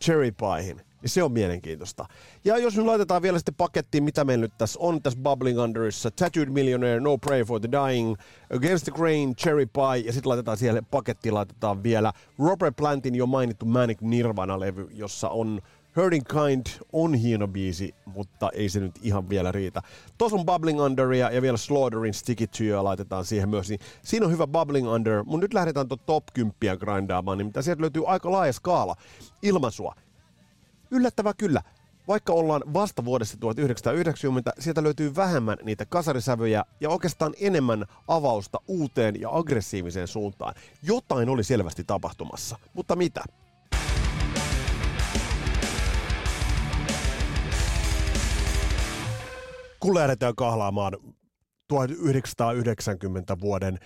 [0.01, 2.07] cherry piehin, niin se on mielenkiintoista.
[2.45, 6.11] Ja jos nyt laitetaan vielä sitten pakettiin, mitä meillä nyt tässä on tässä Bubbling Underissa,
[6.11, 8.15] Tattooed Millionaire, No Pray for the Dying,
[8.57, 13.27] Against the Grain, Cherry Pie, ja sitten laitetaan siihen pakettiin laitetaan vielä Robert Plantin jo
[13.27, 15.61] mainittu Manic Nirvana-levy, jossa on
[15.97, 19.83] Hurting Kind on hieno biisi, mutta ei se nyt ihan vielä riitä.
[20.19, 23.69] Tuossa on Bubbling Underia ja vielä Slaughterin Stick It To You laitetaan siihen myös.
[23.69, 27.81] Niin siinä on hyvä Bubbling Under, mutta nyt lähdetään tuon top 10 grindaamaan, niin sieltä
[27.83, 28.97] löytyy aika laaja skaala
[29.43, 29.95] ilmaisua.
[30.91, 31.63] Yllättävää kyllä.
[32.09, 39.21] Vaikka ollaan vasta vuodessa 1990, sieltä löytyy vähemmän niitä kasarisävyjä ja oikeastaan enemmän avausta uuteen
[39.21, 40.55] ja aggressiiviseen suuntaan.
[40.83, 43.25] Jotain oli selvästi tapahtumassa, mutta mitä?
[49.85, 50.97] Kun lähdetään kahlaamaan
[51.69, 53.79] 1990 vuoden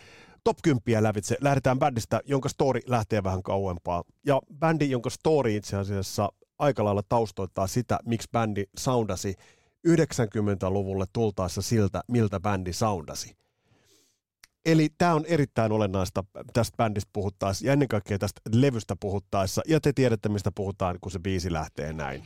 [0.45, 4.05] top 10 lävitse, lähdetään bändistä, jonka story lähtee vähän kauempaa.
[4.27, 9.35] Ja bändi, jonka story itse asiassa aika lailla taustoittaa sitä, miksi bändi soundasi
[9.89, 13.37] 90-luvulle tultaessa siltä, miltä bändi soundasi.
[14.69, 19.63] Eli tämä on erittäin olennaista tästä bändistä puhuttaessa ja ennen kaikkea tästä levystä puhuttaessa.
[19.69, 22.25] Ja te tiedätte, mistä puhutaan, kun se biisi lähtee näin.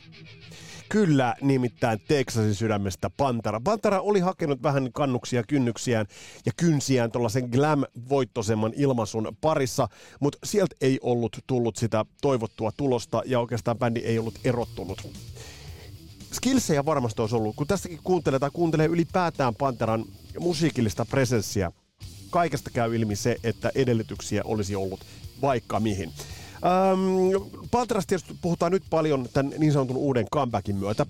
[0.89, 3.61] Kyllä, nimittäin Texasin sydämestä Pantara.
[3.63, 6.05] Pantara oli hakenut vähän kannuksia, kynnyksiään
[6.45, 9.87] ja kynsiään tuollaisen glam-voittosemman ilmaisun parissa,
[10.19, 15.07] mutta sieltä ei ollut tullut sitä toivottua tulosta ja oikeastaan bändi ei ollut erottunut
[16.33, 20.05] skillsejä varmasti olisi ollut, kun tästäkin kuuntelee tai kuuntelee ylipäätään Panteran
[20.39, 21.71] musiikillista presenssiä,
[22.33, 24.99] kaikesta käy ilmi se, että edellytyksiä olisi ollut
[25.41, 26.11] vaikka mihin.
[26.65, 31.05] Ähm, Panterasta tietysti puhutaan nyt paljon tämän niin sanotun uuden comebackin myötä,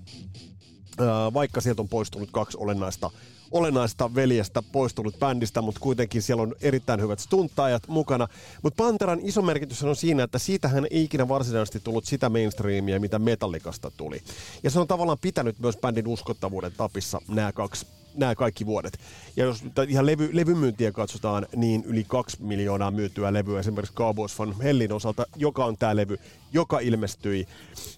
[1.02, 3.12] äh, vaikka sieltä on poistunut kaksi olennaista
[3.52, 8.28] olennaista veljestä poistunut bändistä, mutta kuitenkin siellä on erittäin hyvät stuntaajat mukana.
[8.64, 13.20] Mutta Panteran iso merkitys on siinä, että siitähän ei ikinä varsinaisesti tullut sitä mainstreamia, mitä
[13.20, 14.22] Metallikasta tuli.
[14.64, 19.00] Ja se on tavallaan pitänyt myös bändin uskottavuuden tapissa nämä kaksi nämä kaikki vuodet.
[19.36, 24.56] Ja jos ihan levy, levymyyntiä katsotaan, niin yli kaksi miljoonaa myytyä levyä esimerkiksi Cowboys von
[24.62, 26.18] Hellin osalta, joka on tämä levy,
[26.54, 27.48] joka ilmestyi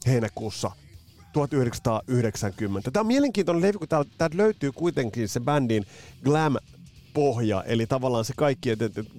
[0.08, 0.72] heinäkuussa
[1.34, 2.92] 1990.
[2.92, 5.86] Tämä on mielenkiintoinen levy, kun täältä, löytyy kuitenkin se bändin
[6.24, 6.56] glam
[7.14, 8.70] pohja, eli tavallaan se kaikki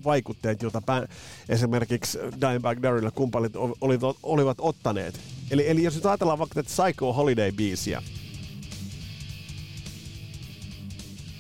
[0.05, 1.09] vaikutteet, joita pä,
[1.49, 5.21] esimerkiksi Dimebag Darryl kumppalit olivat, olivat ottaneet.
[5.51, 8.03] Eli, eli jos nyt ajatellaan vaikka tätä Psycho Holiday-biisiä,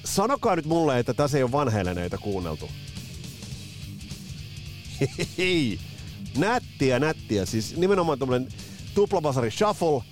[0.06, 2.68] sanokaa nyt mulle, että tässä ei ole vanheileneita kuunneltu.
[5.38, 5.78] Hei,
[6.36, 7.46] nättiä, nättiä.
[7.46, 8.48] Siis nimenomaan tämmönen
[8.94, 10.02] tuplabasari shuffle.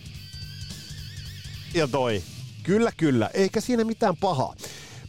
[1.74, 2.22] Ja toi.
[2.62, 3.30] Kyllä, kyllä.
[3.34, 4.54] Eikä siinä mitään pahaa.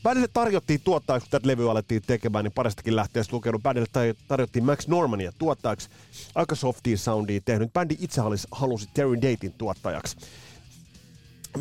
[0.03, 3.63] Bändille tarjottiin tuottajaksi, kun tätä levyä alettiin tekemään, niin paristakin lähteestä lukenut.
[3.63, 5.89] Bändille tarjottiin Max Normania tuottajaksi,
[6.35, 7.73] aika softia soundia tehnyt.
[7.73, 8.21] Bändi itse
[8.51, 10.17] halusi Terry Datein tuottajaksi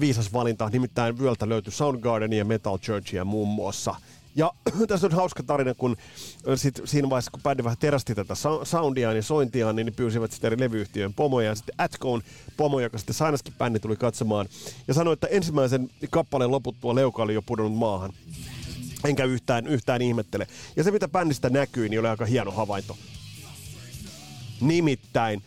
[0.01, 3.95] viisas valinta, nimittäin vyöltä löytyi Soundgarden ja Metal Churchia muun muassa.
[4.37, 4.53] Ja
[4.89, 5.97] tässä on hauska tarina, kun
[6.57, 10.49] sit siinä vaiheessa, kun bändi vähän terästi tätä soundia ja sointia, niin ne pyysivät sitten
[10.49, 11.49] eri levyyhtiön pomoja.
[11.49, 12.23] Ja sitten Atcoon
[12.57, 14.47] pomo, joka sitten sainaskin bändi tuli katsomaan.
[14.89, 18.13] Ja sanoi, että ensimmäisen kappaleen loputtua leuka oli jo pudonnut maahan.
[19.05, 20.47] Enkä yhtään, yhtään ihmettele.
[20.77, 22.97] Ja se, mitä bändistä näkyy, niin oli aika hieno havainto.
[24.61, 25.43] Nimittäin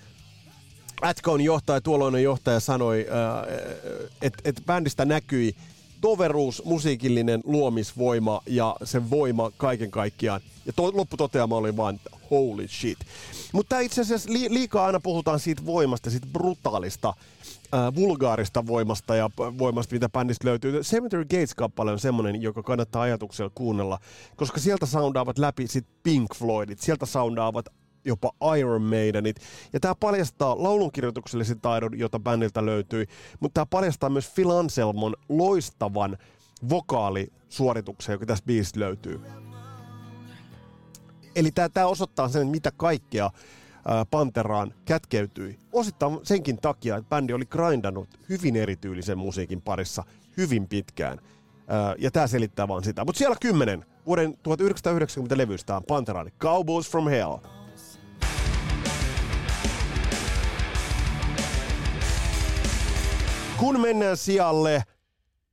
[1.02, 3.58] Atcon johtaja, tuolloinen johtaja sanoi, äh,
[4.22, 5.56] että et bändistä näkyi
[6.02, 10.42] toveruus, musiikillinen luomisvoima ja sen voima kaiken kaikkiaan.
[10.66, 12.00] Ja to, lopputoteama oli vain
[12.32, 12.98] holy shit.
[13.54, 17.14] Mutta itse asiassa li, liikaa aina puhutaan siitä voimasta, siitä brutaalista,
[17.74, 20.82] äh, vulgaarista voimasta ja voimasta, mitä bändistä löytyy.
[20.82, 24.00] Cemetery Gates-kappale on semmoinen, joka kannattaa ajatuksella kuunnella,
[24.36, 27.66] koska sieltä soundaavat läpi sit Pink Floydit, sieltä soundaavat
[28.08, 29.38] jopa Iron Maidenit.
[29.74, 33.08] Ja tämä paljastaa laulunkirjoituksellisen taidon, jota bändiltä löytyi,
[33.40, 36.18] mutta tämä paljastaa myös Phil Anselmon loistavan
[36.70, 39.22] vokaalisuorituksen, joka tässä biisistä löytyy.
[41.36, 43.30] Eli tämä osoittaa sen, mitä kaikkea
[44.12, 45.60] Panteraan kätkeytyi.
[45.74, 50.04] Osittain senkin takia, että bändi oli grindannut hyvin erityylisen musiikin parissa
[50.38, 51.20] hyvin pitkään.
[51.98, 53.06] Ja tämä selittää vaan sitä.
[53.06, 57.38] Mutta siellä kymmenen vuoden 1990 levystä on Panteraan Cowboys from Hell.
[63.60, 64.84] Kun mennään sijalle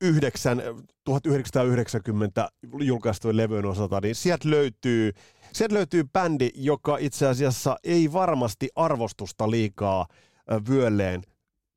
[0.01, 0.62] 9,
[1.05, 2.49] 1990
[2.81, 5.12] julkaistujen levyjen osalta, niin sieltä löytyy
[5.55, 10.07] Sieltä löytyy bändi, joka itse asiassa ei varmasti arvostusta liikaa
[10.69, 11.23] vyölleen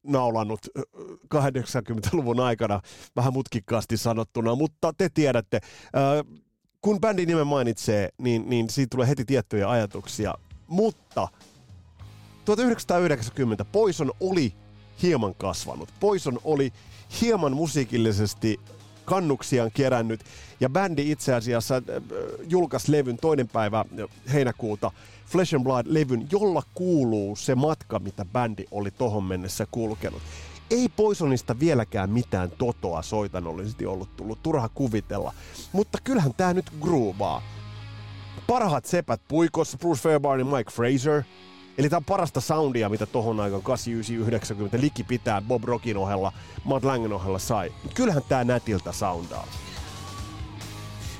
[0.03, 0.59] naulannut
[1.35, 2.81] 80-luvun aikana,
[3.15, 5.59] vähän mutkikkaasti sanottuna, mutta te tiedätte,
[6.81, 10.33] kun bändin nimen mainitsee, niin, niin siitä tulee heti tiettyjä ajatuksia.
[10.67, 11.27] Mutta
[12.45, 14.53] 1990 Poison oli
[15.01, 15.89] hieman kasvanut.
[15.99, 16.73] Poison oli
[17.21, 18.59] hieman musiikillisesti
[19.05, 20.21] kannuksiaan kerännyt.
[20.59, 21.81] Ja bändi itse asiassa äh,
[22.49, 24.91] julkaisi levyn toinen päivä äh, heinäkuuta,
[25.25, 30.21] Flesh and Blood-levyn, jolla kuuluu se matka, mitä bändi oli tohon mennessä kulkenut.
[30.71, 35.33] Ei Poisonista vieläkään mitään totoa soitanollisesti ollut tullut, turha kuvitella.
[35.71, 37.41] Mutta kyllähän tää nyt groovaa.
[38.47, 41.23] Parhaat sepät puikossa, Bruce Fairbairn ja Mike Fraser–
[41.77, 43.63] Eli tämä on parasta soundia, mitä tohon aikaan
[44.77, 47.73] 89-90 liki pitää Bob Rockin ohella, Matt Langen ohella sai.
[47.93, 49.47] Kyllähän tää nätiltä soundaa.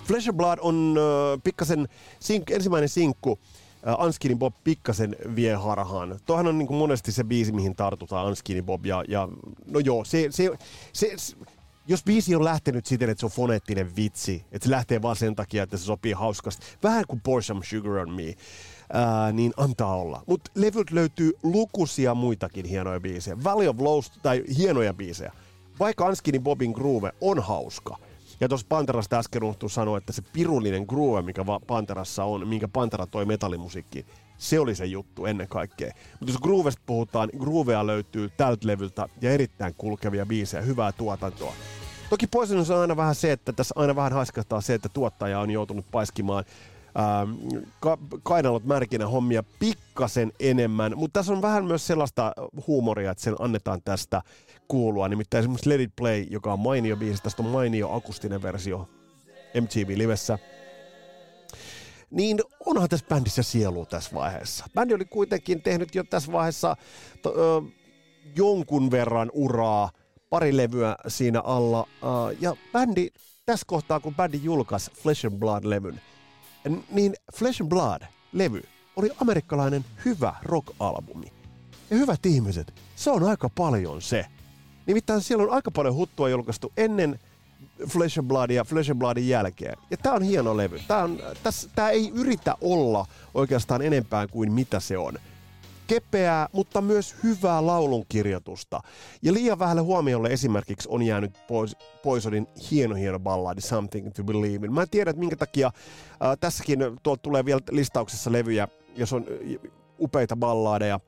[0.08, 1.88] Flesh Blood on äh, pikkasen
[2.20, 3.40] sink, ensimmäinen sinkku,
[3.88, 6.20] äh, Anskini Bob pikkasen vie harhaan.
[6.26, 9.28] Tuohan on niin kuin monesti se biisi, mihin tartutaan, Anskini Bob, ja, ja
[9.66, 10.52] no joo, se, se,
[10.94, 11.36] se, se
[11.88, 15.36] jos biisi on lähtenyt siten, että se on foneettinen vitsi, että se lähtee vaan sen
[15.36, 18.36] takia, että se sopii hauskasti, vähän kuin Pour Some Sugar on Me,
[18.94, 20.24] ää, niin antaa olla.
[20.28, 23.44] Mutta levyltä löytyy lukuisia muitakin hienoja biisejä.
[23.44, 25.32] Valley of Lows, tai hienoja biisejä.
[25.80, 27.98] Vaikka Anskinin Bobin groove on hauska,
[28.40, 33.06] ja tuossa Panterasta äsken unohtuu sanoa, että se pirullinen groove, mikä Panterassa on, minkä Pantera
[33.06, 34.06] toi metallimusiikkiin,
[34.38, 35.92] se oli se juttu ennen kaikkea.
[36.20, 41.54] Mutta jos groovesta puhutaan, groovea löytyy tältä levyltä ja erittäin kulkevia biisejä, hyvää tuotantoa.
[42.10, 45.50] Toki Poisonus on aina vähän se, että tässä aina vähän haiskahtaa se, että tuottaja on
[45.50, 46.44] joutunut paiskimaan
[47.80, 52.34] ka- kainalot märkinä hommia pikkasen enemmän, mutta tässä on vähän myös sellaista
[52.68, 54.22] huumoria, että sen annetaan tästä
[54.68, 55.08] kuulua.
[55.10, 58.90] Nimittäin esimerkiksi Let It Play, joka on mainio biisi, tästä on mainio akustinen versio
[59.62, 60.40] MTV Livessä.
[62.12, 64.66] Niin onhan tässä bändissä sielu tässä vaiheessa.
[64.76, 66.76] Bändi oli kuitenkin tehnyt jo tässä vaiheessa
[67.22, 67.62] to, ö,
[68.36, 69.90] jonkun verran uraa,
[70.30, 71.88] pari levyä siinä alla.
[72.04, 73.08] Ö, ja bändi,
[73.46, 76.00] tässä kohtaa kun bändi julkaisi Flesh and Blood-levyn,
[76.92, 78.64] niin Flesh and Blood-levy
[78.96, 81.32] oli amerikkalainen hyvä rock-albumi.
[81.90, 84.26] Ja hyvät ihmiset, se on aika paljon se.
[84.86, 87.20] Nimittäin siellä on aika paljon huttua julkaistu ennen
[87.90, 89.78] Flesh and Blood ja Flesh and Bloodin jälkeen.
[89.92, 90.80] Ja tää on hieno levy.
[90.88, 95.14] Tää, on, täs, tää ei yritä olla oikeastaan enempää kuin mitä se on.
[95.88, 98.80] Kepeää, mutta myös hyvää laulunkirjoitusta.
[99.22, 101.38] Ja liian vähälle huomiolle esimerkiksi on jäänyt
[102.04, 104.74] Poisonin hieno hieno balladi Something to Believe in.
[104.74, 109.26] Mä en tiedä, että minkä takia äh, tässäkin tuolta tulee vielä listauksessa levyjä, jos on
[110.00, 111.00] upeita balladeja,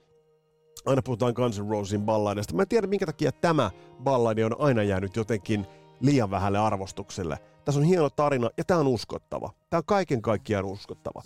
[0.85, 2.55] aina puhutaan Guns N' Rosesin balladeista.
[2.55, 3.71] Mä en tiedä, minkä takia tämä
[4.03, 5.65] balladi on aina jäänyt jotenkin
[6.01, 7.37] liian vähälle arvostukselle.
[7.65, 9.51] Tässä on hieno tarina ja tämä on uskottava.
[9.69, 11.21] Tämä on kaiken kaikkiaan uskottava.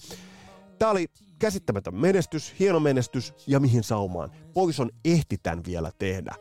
[0.80, 1.08] Tämä oli
[1.44, 4.32] käsittämätön menestys, hieno menestys ja mihin saumaan.
[4.54, 6.36] Poison ehti tämän vielä tehdä.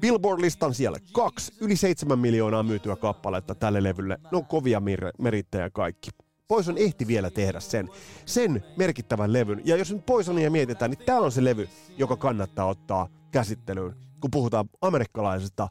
[0.00, 4.18] Billboard-listan siellä kaksi, yli seitsemän miljoonaa myytyä kappaletta tälle levylle.
[4.32, 6.10] Ne on kovia mir- merittäjä kaikki.
[6.48, 7.88] Poison ehti vielä tehdä sen,
[8.26, 9.62] sen merkittävän levyn.
[9.64, 14.30] Ja jos nyt Poisonia mietitään, niin tämä on se levy, joka kannattaa ottaa käsittelyyn, kun
[14.30, 15.68] puhutaan amerikkalaisesta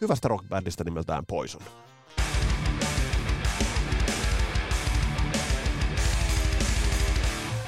[0.00, 1.62] hyvästä rockbändistä nimeltään Poison.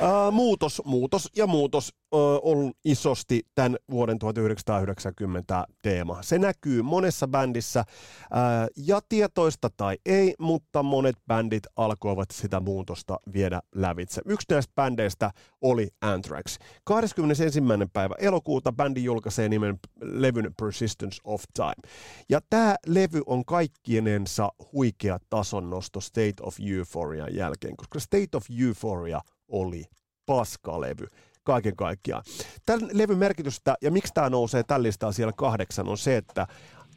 [0.03, 6.23] Ää, muutos, muutos ja muutos ö, on isosti tämän vuoden 1990 teema.
[6.23, 7.85] Se näkyy monessa bändissä
[8.31, 14.23] ää, ja tietoista tai ei, mutta monet bändit alkoivat sitä muutosta viedä lävitse.
[14.27, 16.59] Yksi näistä bändeistä oli Anthrax.
[16.85, 17.61] 21.
[17.93, 21.95] päivä elokuuta bändi julkaisee nimen levyn Persistence of Time.
[22.29, 29.21] Ja tämä levy on kaikkienensa huikea tasonnosto State of Euphoria jälkeen, koska State of Euphoria
[29.53, 29.85] oli
[30.27, 31.07] paskalevy
[31.45, 32.25] kaiken kaikkiaan.
[32.67, 36.47] Tämän levyn merkitystä ja miksi tämä nousee tällä listaa siellä kahdeksan on se, että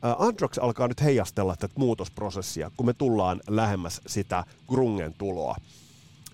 [0.01, 5.55] Androx alkaa nyt heijastella tätä muutosprosessia, kun me tullaan lähemmäs sitä grungen tuloa.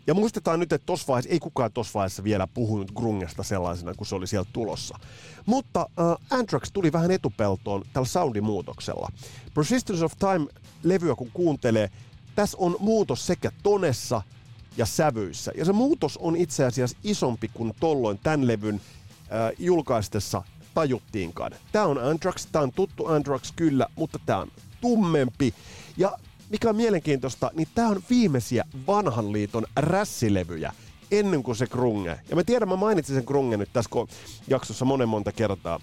[0.07, 4.07] Ja muistetaan nyt, että tuossa vaiheessa, ei kukaan tuossa vaiheessa vielä puhunut grungesta sellaisena, kun
[4.07, 4.99] se oli sieltä tulossa.
[5.45, 9.09] Mutta uh, Anthrax tuli vähän etupeltoon tällä soundimuutoksella.
[9.53, 11.89] Persistence of Time-levyä kun kuuntelee,
[12.35, 14.21] tässä on muutos sekä tonessa
[14.77, 15.51] ja sävyissä.
[15.57, 20.41] Ja se muutos on itse asiassa isompi kuin tolloin tämän levyn äh, julkaistessa
[20.73, 21.51] tajuttiinkaan.
[21.71, 25.53] Tämä on Anthrax, tämä on tuttu Anthrax kyllä, mutta tämä on tummempi.
[25.97, 26.17] Ja
[26.49, 30.73] mikä on mielenkiintoista, niin tämä on viimeisiä vanhan liiton rässilevyjä
[31.11, 32.19] ennen kuin se krunge.
[32.29, 33.89] Ja mä tiedän, mä mainitsin sen krunge nyt tässä
[34.47, 35.79] jaksossa monen monta kertaa.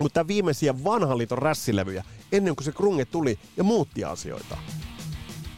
[0.00, 4.58] Mutta viimeisiä vanhan liiton rässilevyjä ennen kuin se krunge tuli ja muutti asioita.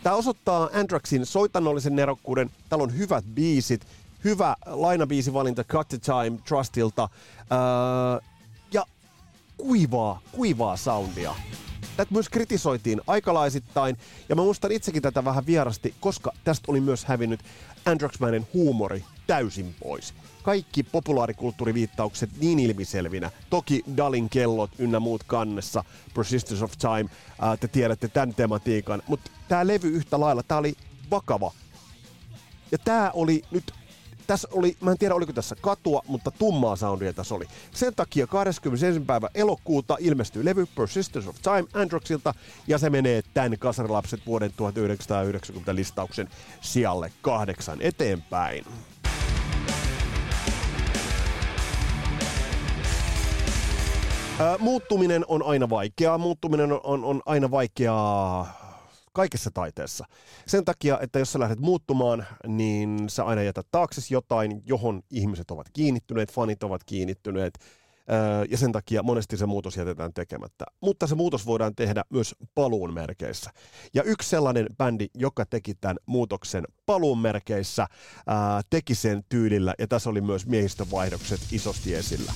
[0.06, 2.50] Tämä osoittaa Anthraxin soitanollisen nerokkuuden.
[2.68, 3.86] Täällä on hyvät biisit,
[4.24, 7.08] hyvä lainabiisivalinta Cut the Time Trustilta
[7.52, 8.28] öö,
[8.72, 8.86] ja
[9.56, 11.34] kuivaa, kuivaa soundia.
[11.96, 13.96] Tätä myös kritisoitiin aikalaisittain,
[14.28, 17.40] ja mä muistan itsekin tätä vähän vierasti, koska tästä oli myös hävinnyt
[17.86, 20.14] Anthraxmainen huumori täysin pois.
[20.46, 23.30] Kaikki populaarikulttuuriviittaukset niin ilmiselvinä.
[23.50, 29.02] Toki Dalin kellot ynnä muut kannessa, Persistence of Time, ää, te tiedätte tämän tematiikan.
[29.06, 30.74] Mutta tämä levy yhtä lailla, tämä oli
[31.10, 31.52] vakava.
[32.72, 33.72] Ja tämä oli nyt
[34.26, 37.44] tässä oli, mä en tiedä oliko tässä katua, mutta tummaa soundia tässä oli.
[37.74, 39.00] Sen takia 21.
[39.00, 42.34] päivä elokuuta ilmestyy levy Persistence of Time Androxilta
[42.66, 46.28] ja se menee tämän Kasarilapset vuoden 1990 listauksen
[46.60, 48.64] sijalle kahdeksan eteenpäin.
[54.58, 56.18] Muuttuminen on aina vaikeaa.
[56.18, 58.66] Muuttuminen on, on, on aina vaikeaa
[59.12, 60.04] kaikessa taiteessa.
[60.46, 65.50] Sen takia, että jos sä lähdet muuttumaan, niin sä aina jätät taakse jotain, johon ihmiset
[65.50, 67.58] ovat kiinnittyneet, fanit ovat kiinnittyneet,
[68.50, 70.64] ja sen takia monesti se muutos jätetään tekemättä.
[70.80, 73.50] Mutta se muutos voidaan tehdä myös paluun merkeissä.
[73.94, 77.86] Ja yksi sellainen bändi, joka teki tämän muutoksen paluun merkeissä,
[78.70, 82.32] teki sen tyylillä, ja tässä oli myös miehistövaihdokset isosti esillä.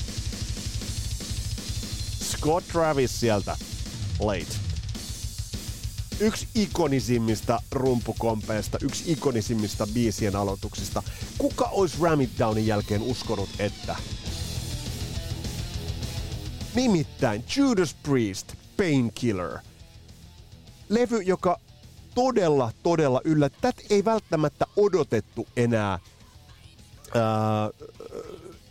[2.40, 3.56] Scott Travis sieltä,
[4.20, 4.70] Late
[6.20, 11.02] yksi ikonisimmista rumpukompeista, yksi ikonisimmista biisien aloituksista.
[11.38, 13.96] Kuka olisi Ram It Downin jälkeen uskonut, että...
[16.74, 19.58] Nimittäin Judas Priest, Painkiller.
[20.88, 21.60] Levy, joka
[22.14, 23.50] todella, todella yllä.
[23.50, 25.98] Tätä ei välttämättä odotettu enää.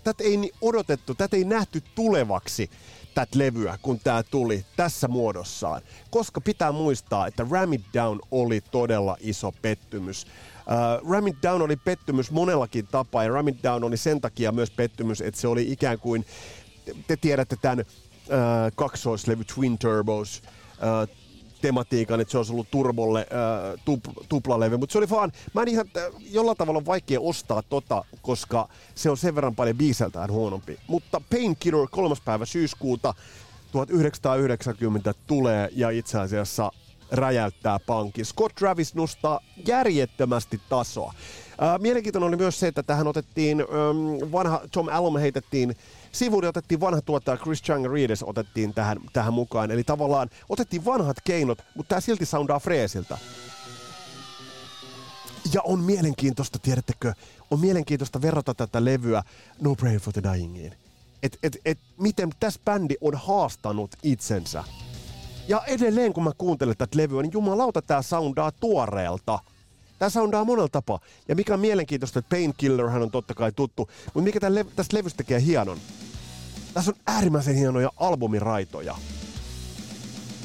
[0.03, 2.69] tätä ei odotettu, tätä ei nähty tulevaksi
[3.13, 5.81] tätä levyä, kun tämä tuli tässä muodossaan.
[6.09, 10.23] Koska pitää muistaa, että Ram It Down oli todella iso pettymys.
[10.23, 14.51] Uh, Ram It Down oli pettymys monellakin tapaa, ja Ram It Down oli sen takia
[14.51, 16.25] myös pettymys, että se oli ikään kuin,
[17.07, 17.85] te tiedätte tämän uh,
[18.75, 20.41] kaksoislevy Twin Turbos,
[20.73, 21.18] uh,
[21.61, 25.67] tematiikan, että se olisi ollut Turbolle äh, tup, tuplalevy, mutta se oli vaan, mä en
[25.67, 25.85] ihan,
[26.31, 30.79] jollain tavalla vaikea ostaa tota, koska se on sen verran paljon biiseltään huonompi.
[30.87, 33.13] Mutta Painkiller kolmas päivä syyskuuta
[33.71, 36.71] 1990 tulee ja itse asiassa
[37.11, 38.25] räjäyttää pankki.
[38.25, 41.13] Scott Travis nostaa järjettömästi tasoa.
[41.63, 45.75] Äh, mielenkiintoinen oli myös se, että tähän otettiin, ähm, vanha Tom Allom heitettiin
[46.11, 49.71] sivuun otettiin vanha tuottaja Chris Chang Reedes otettiin tähän, tähän mukaan.
[49.71, 53.17] Eli tavallaan otettiin vanhat keinot, mutta tämä silti soundaa freesiltä.
[55.53, 57.13] Ja on mielenkiintoista, tiedättekö,
[57.51, 59.23] on mielenkiintoista verrata tätä levyä
[59.61, 60.73] No Prayer for the Dyingiin.
[61.23, 64.63] Et, et, et, miten tässä bändi on haastanut itsensä.
[65.47, 69.39] Ja edelleen kun mä kuuntelen tätä levyä, niin jumalauta tää soundaa tuoreelta.
[69.99, 70.99] Tää soundaa monella tapaa.
[71.27, 75.17] Ja mikä on mielenkiintoista, että Painkillerhän on totta kai tuttu, mutta mikä le- tästä levystä
[75.17, 75.77] tekee hienon?
[76.73, 78.95] Tässä on äärimmäisen hienoja albumiraitoja.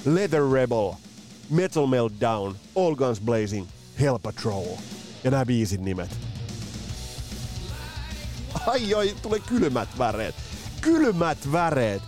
[0.05, 0.93] Leather Rebel,
[1.51, 3.67] Metal Meltdown, All Guns Blazing,
[4.01, 4.65] Hell Patrol.
[5.25, 6.11] Ja nämä biisin nimet.
[8.67, 10.35] Ai ai, tulee kylmät väreet.
[10.81, 12.03] Kylmät väreet.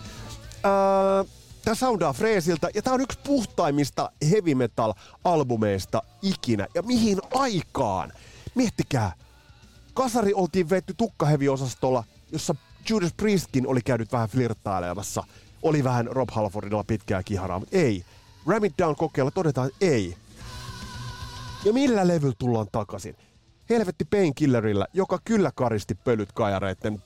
[0.65, 1.23] Öö,
[1.67, 6.67] Tämä soundaa freesiltä ja tämä on yksi puhtaimmista heavy metal albumeista ikinä.
[6.75, 8.13] Ja mihin aikaan?
[8.55, 9.11] Miettikää.
[9.93, 12.55] Kasari oltiin vetty tukkaheviosastolla, jossa
[12.89, 15.23] Judas Priestkin oli käynyt vähän flirttailemassa.
[15.63, 18.05] Oli vähän Rob Halfordilla pitkää kiharaa, mutta ei.
[18.47, 20.17] Ram It Down kokeilla todetaan ei.
[21.65, 23.15] Ja millä levyllä tullaan takaisin?
[23.69, 27.03] Helvetti Painkillerillä, joka kyllä karisti pölyt kajareiden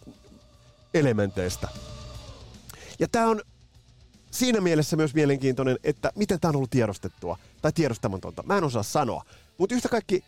[0.93, 1.68] elementeistä.
[2.99, 3.41] Ja tää on
[4.32, 8.43] siinä mielessä myös mielenkiintoinen, että miten tämä on ollut tiedostettua tai tiedostamatonta.
[8.43, 9.23] Mä en osaa sanoa.
[9.57, 10.23] Mutta yhtä kaikki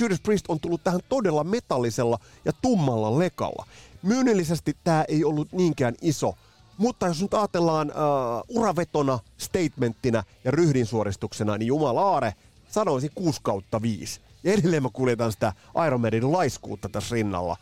[0.00, 3.66] Judas Priest on tullut tähän todella metallisella ja tummalla lekalla.
[4.02, 6.34] Myynnillisesti tämä ei ollut niinkään iso,
[6.78, 12.34] mutta jos nyt ajatellaan uh, uravetona, statementtina ja ryhdin suoristuksena, niin jumalaare
[12.68, 14.20] sanoisin 6 kautta 5.
[14.44, 15.52] Ja edelleen mä kuljetan sitä
[15.86, 17.56] Iron Maiden laiskuutta tässä rinnalla.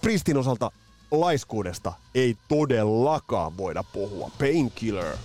[0.00, 0.72] Pristin osalta
[1.10, 4.30] laiskuudesta ei todellakaan voida puhua.
[4.38, 5.16] Painkiller.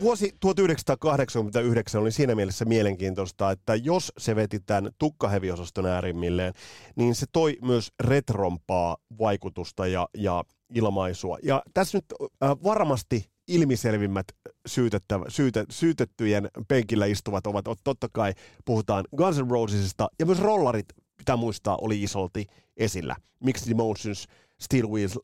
[0.00, 6.54] Vuosi 1989 oli siinä mielessä mielenkiintoista, että jos se veti tämän tukkaheviosaston äärimmilleen,
[6.96, 10.44] niin se toi myös retrompaa vaikutusta ja, ja
[10.74, 11.38] ilmaisua.
[11.42, 12.04] Ja tässä nyt
[12.42, 14.26] äh, varmasti ilmiselvimmät
[14.66, 18.32] syytettävä, syyte, syytettyjen penkillä istuvat ovat, totta kai
[18.64, 20.86] puhutaan Guns N' Rosesista, ja myös rollarit,
[21.16, 23.16] pitää muistaa, oli isolti esillä.
[23.44, 24.26] Mixed Emotions,
[24.60, 25.18] Steel Wheels,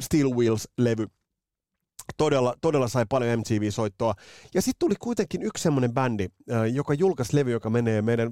[0.00, 1.06] Steel Wheels-levy,
[2.16, 4.14] todella, todella sai paljon MTV-soittoa.
[4.54, 6.28] Ja sitten tuli kuitenkin yksi semmoinen bändi,
[6.72, 8.30] joka julkaisi levy, joka menee meidän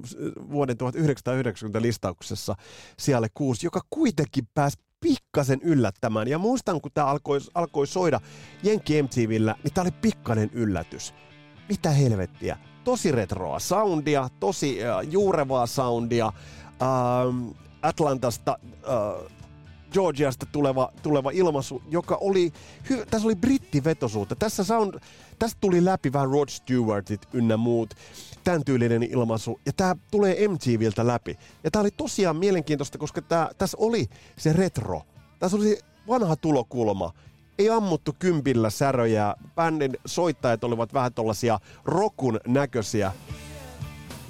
[0.51, 2.55] vuoden 1990 listauksessa
[2.99, 6.27] siellä kuusi, joka kuitenkin pääsi pikkasen yllättämään.
[6.27, 8.19] Ja muistan, kun tämä alkoi, alkoi soida
[8.63, 11.13] Jenkki MTVllä, niin tämä oli pikkainen yllätys.
[11.69, 12.57] Mitä helvettiä?
[12.83, 16.27] Tosi retroa soundia, tosi uh, juurevaa soundia.
[16.27, 19.31] Uh, Atlantasta uh,
[19.95, 22.53] Georgiasta tuleva, tuleva ilmaisu, joka oli,
[22.89, 24.35] hy, tässä oli brittivetosuutta.
[24.35, 24.99] Tässä, sound,
[25.39, 27.93] tästä tuli läpi vähän Rod Stewartit ynnä muut,
[28.43, 31.37] tämän tyylinen ilmaisu, ja tämä tulee MTVltä läpi.
[31.63, 35.01] Ja tämä oli tosiaan mielenkiintoista, koska tää, tässä oli se retro.
[35.39, 37.13] Tässä oli se vanha tulokulma.
[37.59, 43.11] Ei ammuttu kympillä säröjä, bändin soittajat olivat vähän tollasia rokun näköisiä.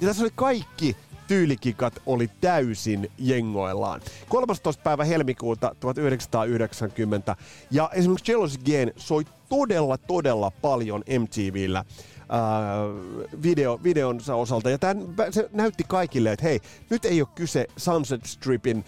[0.00, 0.96] Ja tässä oli kaikki
[1.28, 4.00] tyylikikat oli täysin jengoillaan.
[4.28, 4.72] 13.
[4.82, 7.36] päivä helmikuuta 1990
[7.70, 11.84] ja esimerkiksi Jealous Again soi todella todella paljon MTVllä.
[12.26, 14.70] Uh, video, videonsa osalta.
[14.70, 16.60] Ja tämän, se näytti kaikille, että hei,
[16.90, 18.84] nyt ei ole kyse Sunset Stripin uh,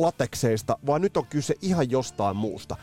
[0.00, 2.76] latekseista, vaan nyt on kyse ihan jostain muusta.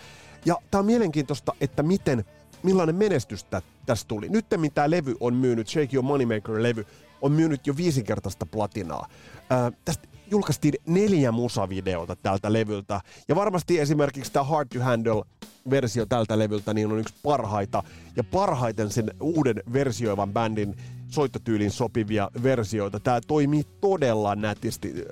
[0.45, 2.25] Ja tämä on mielenkiintoista, että miten,
[2.63, 3.45] millainen menestys
[3.85, 4.29] tästä tuli.
[4.29, 6.85] Nyt mitä levy on myynyt, Shake Your Moneymaker-levy,
[7.25, 9.07] on myynyt jo viisinkertaista platinaa.
[9.49, 13.01] Ää, tästä julkaistiin neljä musavideota tältä levyltä.
[13.27, 15.23] Ja varmasti esimerkiksi tämä Hard to Handle
[15.69, 17.83] versio tältä levyltä niin on yksi parhaita
[18.15, 20.75] ja parhaiten sen uuden versioivan bändin
[21.07, 22.99] soittotyyliin sopivia versioita.
[22.99, 25.05] Tämä toimii todella nätisti.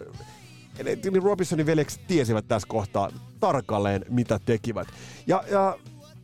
[0.80, 3.10] Eli Robinsonin veljekset tiesivät tässä kohtaa
[3.40, 4.88] tarkalleen, mitä tekivät.
[5.28, 5.78] Ja, ja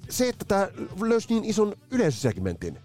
[0.10, 0.68] se, että tämä
[1.02, 2.80] löysi niin ison yleisösegmentin,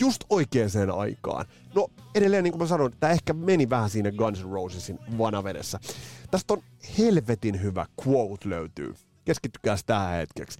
[0.00, 1.46] just oikeaan aikaan.
[1.74, 5.80] No edelleen, niin kuin mä sanoin, tämä ehkä meni vähän siinä Guns N' Rosesin vanavedessä.
[6.30, 6.62] Tästä on
[6.98, 8.94] helvetin hyvä quote löytyy.
[9.24, 10.58] Keskittykää tähän hetkeksi.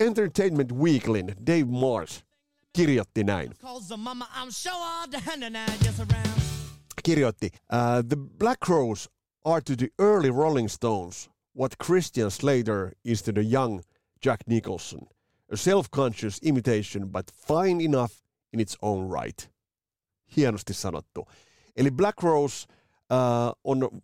[0.00, 2.24] Entertainment Weeklyn Dave Mars
[2.72, 3.50] kirjoitti näin.
[7.02, 9.10] Kirjoitti, uh, The Black Crows
[9.44, 13.82] are to the early Rolling Stones what Christian Slater is to the young
[14.20, 15.06] Jack Nicholson.
[15.52, 18.23] A self-conscious imitation, but fine enough
[18.54, 19.50] in its own right.
[20.36, 21.26] Hienosti sanottu.
[21.76, 22.66] Eli Black Rose
[23.12, 24.02] uh, on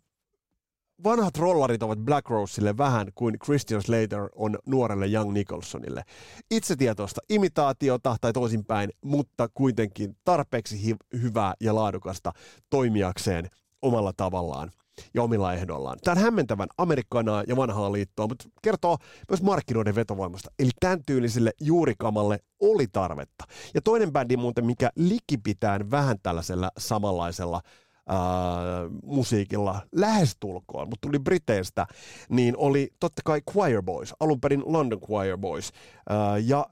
[1.03, 6.03] vanhat rollarit ovat Black Roselle vähän kuin Christian Slater on nuorelle Young Nicholsonille.
[6.51, 12.31] Itsetietoista imitaatiota tai toisinpäin, mutta kuitenkin tarpeeksi hi- hyvää ja laadukasta
[12.69, 13.49] toimijakseen
[13.81, 14.71] omalla tavallaan
[15.13, 15.97] ja omilla ehdollaan.
[16.03, 18.97] Tämä on hämmentävän amerikkanaa ja vanhaa liittoa, mutta kertoo
[19.29, 20.51] myös markkinoiden vetovoimasta.
[20.59, 23.43] Eli tämän tyyliselle juurikamalle oli tarvetta.
[23.73, 27.61] Ja toinen bändi muuten, mikä likipitään vähän tällaisella samanlaisella
[28.09, 31.87] Uh, musiikilla lähestulkoon, mutta tuli Briteistä,
[32.29, 35.69] niin oli totta kai Choir Boys, alun perin London Choir Boys.
[35.69, 36.65] Uh, ja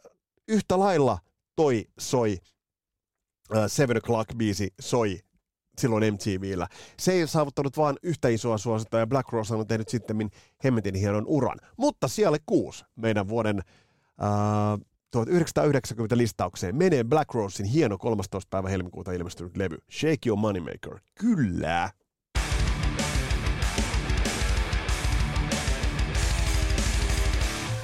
[0.47, 1.17] yhtä lailla
[1.55, 2.37] toi soi,
[3.67, 5.19] Seven O'Clock-biisi soi
[5.79, 6.67] silloin MTVllä.
[6.99, 10.29] Se ei saavuttanut vain yhtä isoa suosita ja Black Rose on tehnyt sitten
[10.63, 11.57] hemmetin hienon uran.
[11.77, 13.59] Mutta siellä kuusi meidän vuoden
[14.21, 18.47] äh, 1990 listaukseen menee Black Rosein hieno 13.
[18.49, 20.99] päivä helmikuuta ilmestynyt levy Shake Your Moneymaker.
[21.19, 21.89] Kyllä!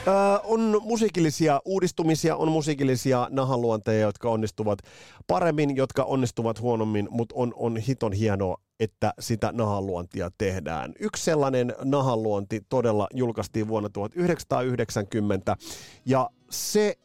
[0.08, 4.80] Öö, on musiikillisia uudistumisia, on musiikillisia nahanluonteja, jotka onnistuvat
[5.28, 10.94] paremmin, jotka onnistuvat huonommin, mutta on, on hiton hienoa, että sitä nahanluontia tehdään.
[11.00, 15.58] Yksi sellainen nahanluonti todella julkaistiin vuonna 1990
[16.06, 16.96] ja se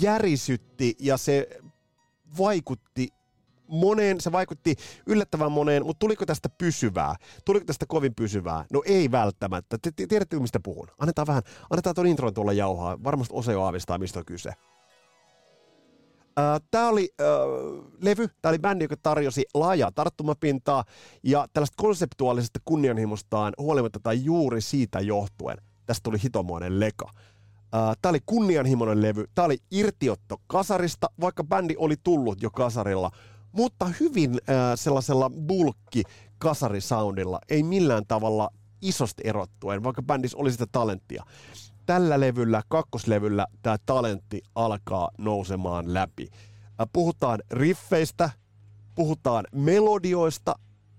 [0.00, 1.48] järisytti ja se
[2.38, 3.08] vaikutti
[3.72, 7.14] moneen, se vaikutti yllättävän moneen, mutta tuliko tästä pysyvää?
[7.44, 8.64] Tuliko tästä kovin pysyvää?
[8.72, 9.78] No ei välttämättä.
[9.82, 10.88] Te tiedätte, mistä puhun.
[10.98, 13.04] Annetaan vähän, annetaan tuon intron tuolla jauhaa.
[13.04, 14.52] Varmasti osa jo aavistaa, mistä on kyse.
[16.70, 20.84] Tämä oli uh, levy, tämä oli bändi, joka tarjosi laajaa tarttumapintaa
[21.22, 25.56] ja tällaista konseptuaalisesta kunnianhimostaan huolimatta tai juuri siitä johtuen
[25.86, 27.10] tästä tuli hitomoinen leka.
[27.70, 33.10] Tämä oli kunnianhimoinen levy, tämä oli irtiotto kasarista, vaikka bändi oli tullut jo kasarilla,
[33.52, 36.02] mutta hyvin äh, sellaisella bulkki
[36.38, 38.50] kasarisoundilla, ei millään tavalla
[38.82, 41.24] isosti erottuen, vaikka bändissä oli sitä talenttia.
[41.86, 46.28] Tällä levyllä, kakkoslevyllä, tämä talentti alkaa nousemaan läpi.
[46.32, 48.30] Äh, puhutaan riffeistä,
[48.94, 50.54] puhutaan melodioista,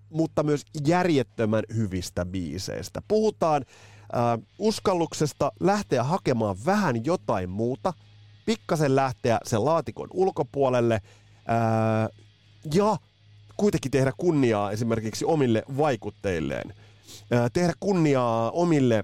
[0.10, 3.02] mutta myös järjettömän hyvistä biiseistä.
[3.08, 3.66] Puhutaan
[4.16, 7.94] äh, uskalluksesta lähteä hakemaan vähän jotain muuta,
[8.46, 12.23] pikkasen lähteä sen laatikon ulkopuolelle äh,
[12.74, 12.98] ja
[13.58, 16.74] kuitenkin tehdä kunniaa esimerkiksi omille vaikutteilleen.
[17.54, 19.04] Tehdä kunniaa omille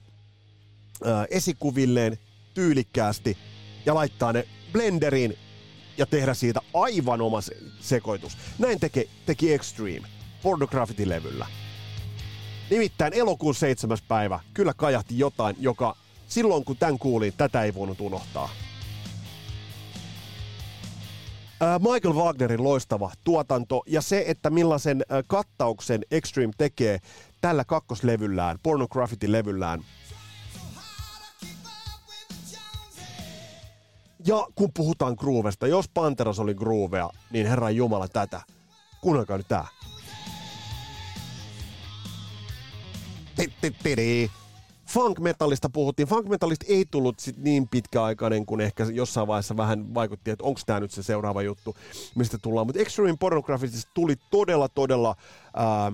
[1.30, 2.20] esikuvilleen
[2.54, 3.38] tyylikkäästi
[3.86, 5.38] ja laittaa ne blenderiin
[5.98, 7.40] ja tehdä siitä aivan oma
[7.80, 8.38] sekoitus.
[8.60, 10.08] Näin teki, teki Extreme
[10.44, 11.48] Pornography-levyllä.
[12.70, 13.98] Nimittäin elokuun 7.
[14.08, 15.96] päivä kyllä kajahti jotain, joka
[16.28, 18.50] silloin kun tämän kuulin, tätä ei voinut unohtaa.
[21.80, 27.00] Michael Wagnerin loistava tuotanto ja se, että millaisen kattauksen Extreme tekee
[27.42, 29.84] tällä kakkoslevyllään, Pornography-levyllään.
[34.26, 38.42] Ja kun puhutaan groovesta, jos Panteras oli groovea, niin herran jumala tätä.
[39.02, 39.68] Kuunnelkaa nyt tää.
[43.38, 44.39] Funk
[45.20, 46.08] metallista puhuttiin.
[46.08, 50.62] Funk metallista ei tullut sit niin pitkäaikainen kuin ehkä jossain vaiheessa vähän vaikutti, että onko
[50.66, 51.76] tämä nyt se seuraava juttu,
[52.16, 52.68] mistä tullaan.
[52.68, 55.16] Mutta Extreme Pornographisista tuli todella, todella
[55.56, 55.92] ää,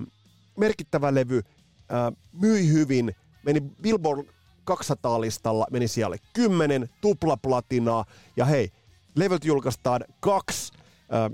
[0.56, 1.42] merkittävä levy,
[1.88, 4.26] ää, myi hyvin, meni Billboard
[4.70, 8.04] 200-listalla, meni siellä 10, tuplaplatinaa,
[8.36, 8.70] ja hei,
[9.14, 10.72] levyt julkaistaan kaksi
[11.10, 11.30] ää,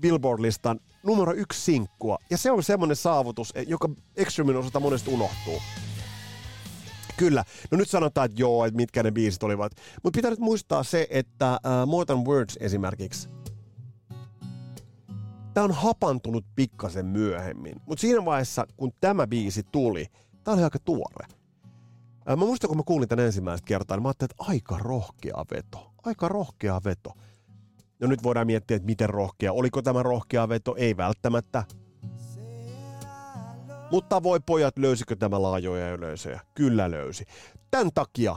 [0.00, 2.18] Billboard-listan numero yksi sinkkua.
[2.30, 5.60] Ja se on semmoinen saavutus, joka Extremin osalta monesti unohtuu.
[7.20, 7.44] Kyllä.
[7.70, 9.72] No nyt sanotaan, että joo, että mitkä ne biisit olivat.
[10.02, 13.28] Mutta pitää nyt muistaa se, että uh, More Than Words esimerkiksi,
[15.54, 17.74] tämä on hapantunut pikkasen myöhemmin.
[17.86, 20.06] Mutta siinä vaiheessa, kun tämä biisi tuli,
[20.44, 21.26] tämä oli aika tuore.
[21.30, 21.36] Uh,
[22.26, 25.92] mä muistan, kun mä kuulin tämän ensimmäistä kertaa, niin mä ajattelin, että aika rohkea veto.
[26.04, 27.12] Aika rohkea veto.
[28.00, 29.52] No nyt voidaan miettiä, että miten rohkea.
[29.52, 30.74] Oliko tämä rohkea veto?
[30.78, 31.64] Ei välttämättä.
[33.90, 36.40] Mutta voi pojat, löysikö tämä laajoja yleisöjä?
[36.54, 37.24] Kyllä löysi.
[37.70, 38.36] Tämän takia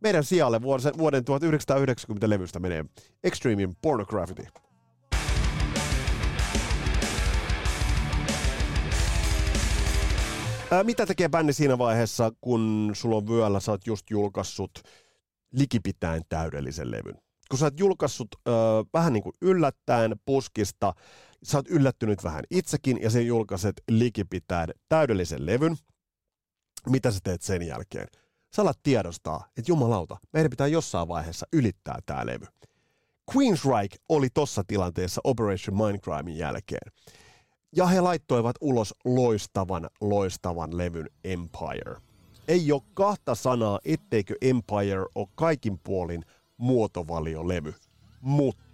[0.00, 0.62] meidän sijalle
[0.98, 2.84] vuoden 1990 levystä menee
[3.24, 4.44] Extremein Pornography.
[10.70, 14.82] Ää, mitä tekee bändi siinä vaiheessa, kun sulla on vyöllä, sä oot just julkaissut
[15.52, 17.26] likipitäen täydellisen levyn?
[17.50, 18.50] kun sä oot julkaissut ö,
[18.94, 20.94] vähän niin kuin yllättäen puskista,
[21.42, 25.76] sä oot yllättynyt vähän itsekin ja sä julkaiset likipitäen täydellisen levyn,
[26.88, 28.06] mitä sä teet sen jälkeen?
[28.56, 32.46] Sä alat tiedostaa, että jumalauta, meidän pitää jossain vaiheessa ylittää tämä levy.
[33.36, 36.92] Queensryche oli tossa tilanteessa Operation Mindcrimein jälkeen.
[37.76, 41.96] Ja he laittoivat ulos loistavan, loistavan levyn Empire.
[42.48, 46.24] Ei ole kahta sanaa, etteikö Empire ole kaikin puolin–
[46.56, 47.74] muotovaliolevy.
[48.20, 48.64] Mutta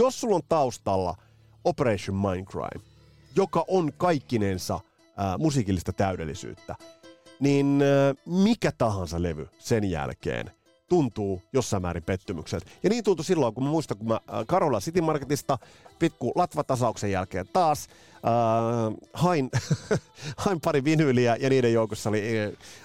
[0.00, 1.16] jos sulla on taustalla
[1.64, 2.84] Operation Mindcrime,
[3.36, 4.80] joka on kaikkinensa
[5.16, 6.76] ää, musiikillista täydellisyyttä,
[7.40, 10.50] niin ää, mikä tahansa levy sen jälkeen
[10.90, 12.70] tuntuu jossain määrin pettymykseltä.
[12.82, 15.58] Ja niin tuntui silloin, kun mä muistan, kun mä Karola City Marketista
[15.98, 19.50] pikku latvatasauksen jälkeen taas äh, hain,
[20.44, 22.22] hain pari vinyyliä ja niiden joukossa oli,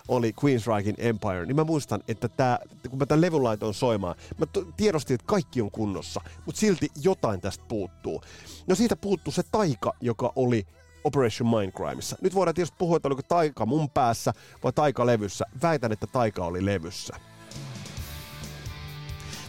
[0.07, 4.45] oli Queensrychen Empire, niin mä muistan, että tää, kun mä tämän levyn laitoin soimaan, mä
[4.77, 8.21] tiedostin, että kaikki on kunnossa, mutta silti jotain tästä puuttuu.
[8.67, 10.67] No siitä puuttuu se taika, joka oli
[11.03, 12.17] Operation Mindcrimeissa.
[12.21, 14.33] Nyt voidaan tietysti puhua, että oliko taika mun päässä
[14.63, 15.45] vai taika levyssä.
[15.61, 17.15] Väitän, että taika oli levyssä.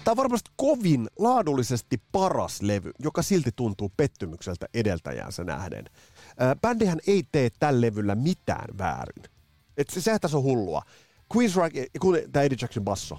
[0.07, 5.85] Tämä on varmasti kovin laadullisesti paras levy, joka silti tuntuu pettymykseltä edeltäjäänsä nähden.
[6.61, 9.25] bändihän ei tee tällä levyllä mitään väärin.
[9.77, 10.83] Et se, sehän tässä on hullua.
[11.37, 13.19] Queensryche, kun tämä Eddie Jackson basso.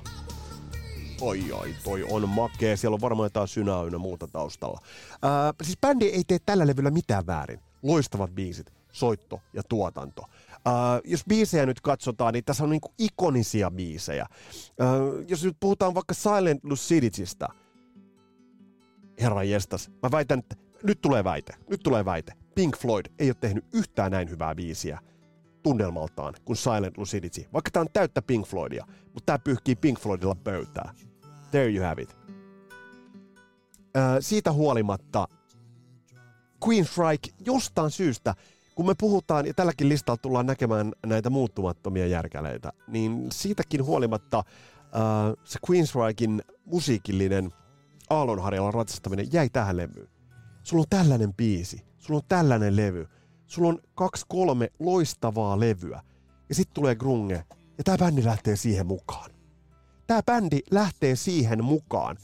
[1.22, 2.78] Oi, oi, toi on makea.
[2.78, 4.82] Siellä on varmaan jotain synää ynnä muuta taustalla.
[5.22, 7.60] Ää, siis bändi ei tee tällä levyllä mitään väärin.
[7.84, 10.24] Loistavat biisit, soitto ja tuotanto.
[10.68, 14.26] Uh, jos biisejä nyt katsotaan, niin tässä on niinku ikonisia biisejä.
[14.82, 17.48] Uh, jos nyt puhutaan vaikka Silent Luciditystä,
[19.22, 22.34] herra jestas, mä väitän, että nyt tulee väite, nyt tulee väite.
[22.56, 25.00] Pink Floyd ei ole tehnyt yhtään näin hyvää biisiä
[25.64, 27.46] tunnelmaltaan kuin Silent Lucidity.
[27.54, 30.94] Vaikka tää on täyttä Pink Floydia, mutta tää pyyhkii Pink Floydilla pöytää.
[31.52, 32.18] There you have it.
[32.20, 35.28] Uh, siitä huolimatta
[36.68, 38.36] Queen Strike jostain syystä
[38.78, 44.44] kun me puhutaan, ja tälläkin listalla tullaan näkemään näitä muuttumattomia järkäleitä, niin siitäkin huolimatta äh,
[45.44, 47.52] se Queensrykin musiikillinen
[48.10, 50.10] aallonharjalla ratsastaminen jäi tähän levyyn.
[50.64, 53.08] Sulla on tällainen biisi, sulla on tällainen levy,
[53.48, 56.02] sulla on kaksi kolme loistavaa levyä,
[56.50, 57.44] ja sitten tulee grunge,
[57.78, 59.32] ja tämä bändi lähtee siihen mukaan.
[60.08, 62.18] Tämä bändi lähtee siihen mukaan.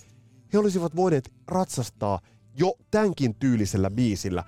[0.53, 2.19] He olisivat voineet ratsastaa
[2.55, 4.43] jo tämänkin tyylisellä biisillä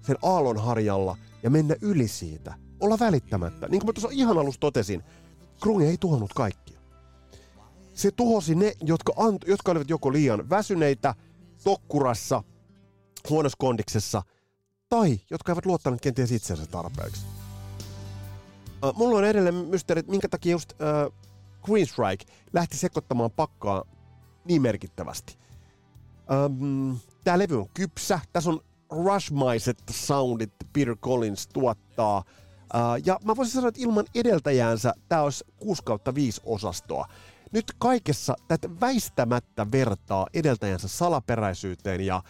[0.00, 2.54] sen aallonharjalla ja mennä yli siitä.
[2.80, 3.68] Olla välittämättä.
[3.68, 5.02] Niin kuin mä tuossa ihan alussa totesin,
[5.60, 6.80] grunge ei tuhonnut kaikkia.
[7.94, 11.14] Se tuhosi ne, jotka, ant- jotka olivat joko liian väsyneitä,
[11.64, 12.42] tokkurassa,
[13.30, 14.22] huonossa kondiksessa,
[14.88, 17.26] tai jotka eivät luottaneet kenties itseensä tarpeeksi.
[18.84, 21.14] Uh, mulla on edelleen mysteeri, minkä takia just uh,
[21.68, 23.84] Queenstrike lähti sekoittamaan pakkaa
[24.44, 25.38] niin merkittävästi.
[26.46, 28.60] Um, Tämä levy on kypsä, tässä on
[28.90, 32.18] rushmaiset soundit Peter Collins tuottaa.
[32.74, 37.06] Uh, ja mä voisin sanoa, että ilman edeltäjäänsä tämä olisi 6 kautta 5 osastoa.
[37.52, 42.22] Nyt kaikessa tätä väistämättä vertaa edeltäjänsä salaperäisyyteen ja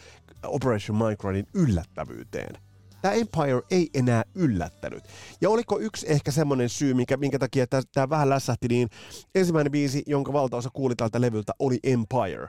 [0.46, 2.58] Operation Mindcrimein yllättävyyteen.
[3.02, 5.04] Tämä Empire ei enää yllättänyt.
[5.40, 8.88] Ja oliko yksi ehkä semmoinen syy, minkä, minkä takia tämä vähän lässähti, niin
[9.34, 12.48] ensimmäinen biisi, jonka valtaosa kuuli tältä levyltä, oli Empire.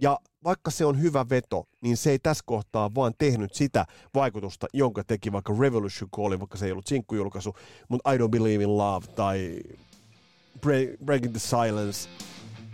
[0.00, 4.66] Ja vaikka se on hyvä veto, niin se ei tässä kohtaa vaan tehnyt sitä vaikutusta,
[4.72, 7.54] jonka teki vaikka Revolution Call, vaikka se ei ollut sinkkujulkaisu,
[7.88, 9.60] mutta I Don't Believe in Love tai
[11.04, 12.08] Breaking the Silence.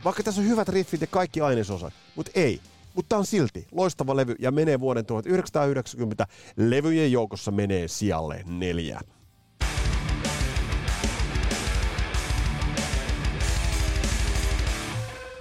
[0.04, 2.60] Vaikka tässä on hyvät riffit ja kaikki ainesosat, mutta ei.
[2.94, 9.00] Mutta on silti loistava levy ja menee vuoden 1990 levyjen joukossa menee sijalle neljä.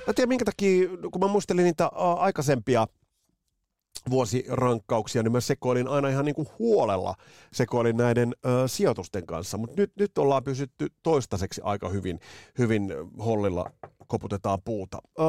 [0.07, 1.87] Mä tiedän minkä takia, kun mä muistelin niitä
[2.17, 2.87] aikaisempia
[4.09, 7.15] vuosirankkauksia, niin mä sekoilin aina ihan niin kuin huolella
[7.53, 12.19] sekoilin näiden ö, sijoitusten kanssa, mutta nyt, nyt ollaan pysytty toistaiseksi aika hyvin,
[12.57, 12.93] hyvin
[13.25, 13.71] hollilla
[14.07, 14.97] koputetaan puuta.
[15.19, 15.23] Ö,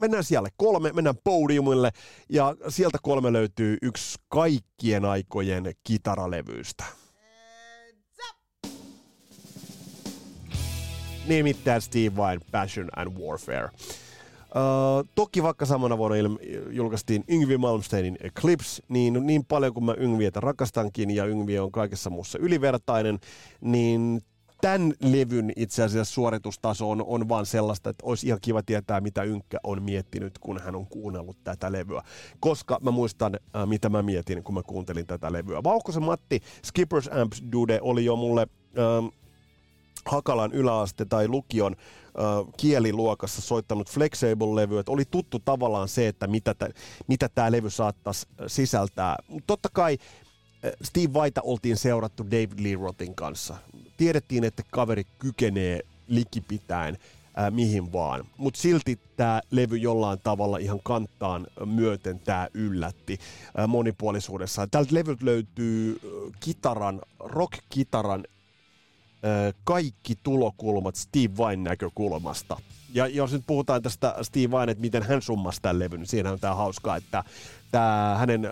[0.00, 1.90] mennään siellä kolme, mennään podiumille
[2.28, 6.84] ja sieltä kolme löytyy yksi kaikkien aikojen kitaralevyistä.
[11.26, 13.68] Nimittäin Steve Vai, Passion and Warfare.
[14.54, 19.94] Uh, toki vaikka samana vuonna il- julkaistiin Yngvi Malmsteinin Eclipse, niin niin paljon kuin mä
[19.98, 23.18] Yngvietä rakastankin ja Yngvi on kaikessa muussa ylivertainen,
[23.60, 24.22] niin
[24.60, 29.22] tämän levyn itse asiassa suoritustaso on, on vaan sellaista, että olisi ihan kiva tietää, mitä
[29.22, 32.02] Ynkkä on miettinyt, kun hän on kuunnellut tätä levyä.
[32.40, 35.62] Koska mä muistan, äh, mitä mä mietin, kun mä kuuntelin tätä levyä.
[35.64, 38.46] Vauhkosen Matti, Skippers Amps Dude, oli jo mulle...
[38.78, 39.06] Ähm,
[40.06, 46.54] Hakalan yläaste tai lukion äh, kieliluokassa soittanut Flexable-levy, että oli tuttu tavallaan se, että mitä,
[46.54, 46.68] tä,
[47.06, 49.16] mitä tämä levy saattaisi sisältää.
[49.46, 49.98] Totta kai
[50.82, 53.56] Steve Vaita oltiin seurattu David Lee Rothin kanssa.
[53.96, 56.98] Tiedettiin, että kaveri kykenee likipitäen
[57.36, 58.24] ää, mihin vaan.
[58.36, 63.18] Mutta silti tämä levy jollain tavalla ihan kanttaan myöten tämä yllätti
[63.56, 64.70] ää, monipuolisuudessaan.
[64.70, 66.00] Tältä levyltä löytyy
[66.40, 68.24] kitaran, rock-kitaran
[69.64, 72.56] kaikki tulokulmat Steve Vain näkökulmasta.
[72.94, 76.32] Ja jos nyt puhutaan tästä Steve Vain, että miten hän summasi tämän levyn, niin siinä
[76.32, 77.24] on tämä hauskaa, että
[77.70, 78.50] tämä hänen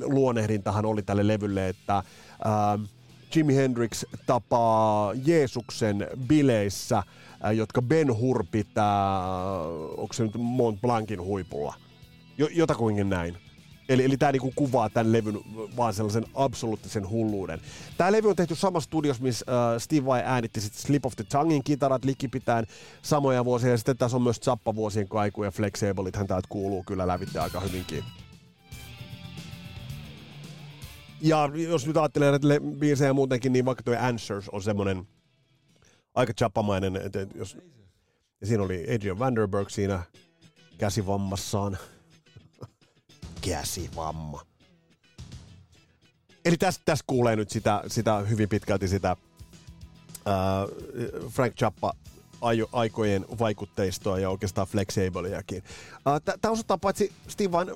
[0.00, 2.04] luonehdintahan oli tälle levylle, että äh,
[3.34, 9.20] Jimi Hendrix tapaa Jeesuksen bileissä, äh, jotka Ben Hur pitää,
[9.96, 11.74] onko se nyt Mont Blancin huipulla.
[12.38, 13.45] Jo, jotakuinkin näin.
[13.88, 15.40] Eli, eli tämä niinku kuvaa tämän levyn
[15.76, 17.60] vaan sellaisen absoluuttisen hulluuden.
[17.96, 21.24] Tämä levy on tehty samassa studiossa, missä uh, Steve Vai äänitti sit Slip of the
[21.24, 22.66] Tonguein kitarat likipitään
[23.02, 23.70] samoja vuosia.
[23.70, 28.04] Ja sitten tässä on myös Zappa-vuosien kaiku ja Flexableithän täältä kuuluu kyllä lävitte aika hyvinkin.
[31.20, 32.46] Ja jos nyt ajattelee näitä
[32.78, 35.08] biisejä muutenkin, niin vaikka tuo Answers on semmoinen
[36.14, 37.00] aika chappamainen,
[37.34, 37.58] jos,
[38.40, 40.02] ja siinä oli Adrian Vanderberg siinä
[40.78, 41.78] käsivammassaan
[43.50, 44.42] käsivamma.
[46.44, 49.16] Eli tässä täs kuulee nyt sitä, sitä hyvin pitkälti sitä äh,
[51.28, 51.92] Frank Zappa
[52.72, 55.62] aikojen vaikutteistoa ja oikeastaan Flexableakin.
[56.08, 57.70] Äh, Tämä osoittaa paitsi Steve Vain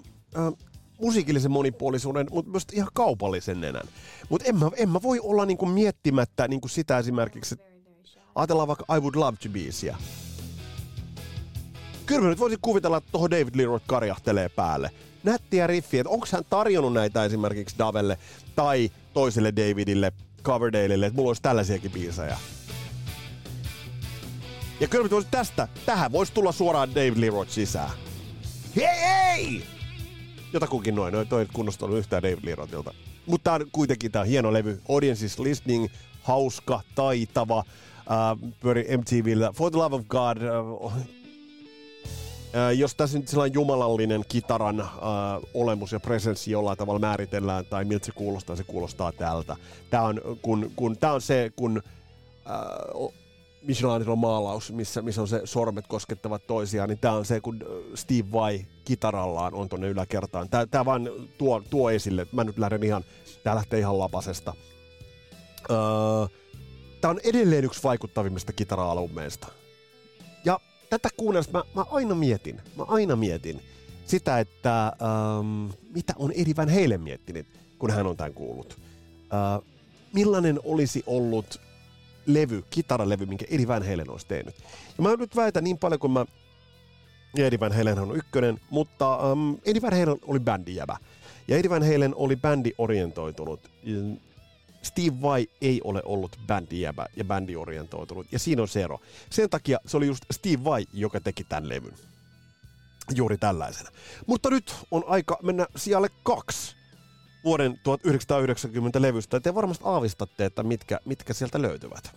[1.01, 3.89] musiikillisen monipuolisuuden, mutta myös ihan kaupallisen nenän.
[4.29, 7.57] Mutta en en mä voi olla niinku miettimättä niinku sitä esimerkiksi,
[8.35, 9.97] ajatellaan vaikka I Would Love to biisiä.
[12.07, 14.91] Kyllä mä nyt voisin kuvitella, että tuohon David Lee Roth karjahtelee päälle
[15.23, 18.19] nättiä riffiä, onko hän tarjonnut näitä esimerkiksi Davelle
[18.57, 20.13] tai toiselle Davidille,
[20.43, 22.37] Coverdaleille, että mulla olisi tällaisiakin biisejä.
[24.81, 27.91] Ja kyllä mä tästä, tähän voisi tulla suoraan David Lee Roth sisään.
[28.77, 29.63] Hei hei!
[30.53, 32.95] Jotakuinkin noin, noin toi kunnostunut yhtään David Lee Rothilta.
[33.27, 34.81] Mutta tämä on kuitenkin tää on hieno levy.
[34.89, 35.89] Audience is listening,
[36.23, 37.59] hauska, taitava.
[37.59, 39.53] Uh, pyöri MTVllä.
[39.53, 40.37] For the love of God.
[40.81, 40.93] Uh,
[42.51, 47.85] Uh, jos tässä nyt sellainen jumalallinen kitaran uh, olemus ja presenssi jollain tavalla määritellään tai
[47.85, 49.57] miltä se kuulostaa, se kuulostaa tältä.
[49.91, 51.83] Tämä on, kun, kun, tää on se, kun
[52.97, 53.15] uh,
[53.63, 57.59] Michelinilla maalaus, missä, missä on se sormet koskettavat toisiaan, niin tämä on se, kun
[57.95, 60.49] Steve Vai kitarallaan on tuonne yläkertaan.
[60.71, 62.27] Tämä vaan tuo, tuo esille.
[62.33, 63.05] Mä nyt lähden ihan,
[63.43, 64.55] tämä lähtee ihan lapasesta.
[65.71, 65.77] Öö,
[67.01, 69.60] tämä on edelleen yksi vaikuttavimmista kitara-albumeista.
[70.91, 73.63] Tätä kuunnellessa mä, mä aina mietin, mä aina mietin
[74.07, 77.47] sitä, että ähm, mitä on Eddie Van Halen miettinyt,
[77.79, 78.79] kun hän on tämän kuullut.
[79.35, 79.69] Äh,
[80.13, 81.61] millainen olisi ollut
[82.27, 84.55] levy, kitaralevy, minkä Eddie Van Halen olisi tehnyt.
[84.99, 86.27] Ja mä nyt väitän niin paljon, kun mä
[87.39, 90.97] Eddie Van Halen on ykkönen, mutta um, Eddie Van Halen oli bändijävä.
[91.49, 93.61] Ja Eddie Van Halen oli bändiorientoitunut.
[94.83, 98.27] Steve Vai ei ole ollut bändijävä ja bändiorientoitunut.
[98.33, 99.01] Ja siinä on se ero.
[99.31, 101.95] Sen takia se oli just Steve Vai, joka teki tämän levyn.
[103.15, 103.91] Juuri tällaisena.
[104.27, 106.77] Mutta nyt on aika mennä sijalle kaksi
[107.45, 109.41] vuoden 1990 levystä.
[109.41, 112.15] Te varmasti aavistatte, että mitkä, mitkä sieltä löytyvät.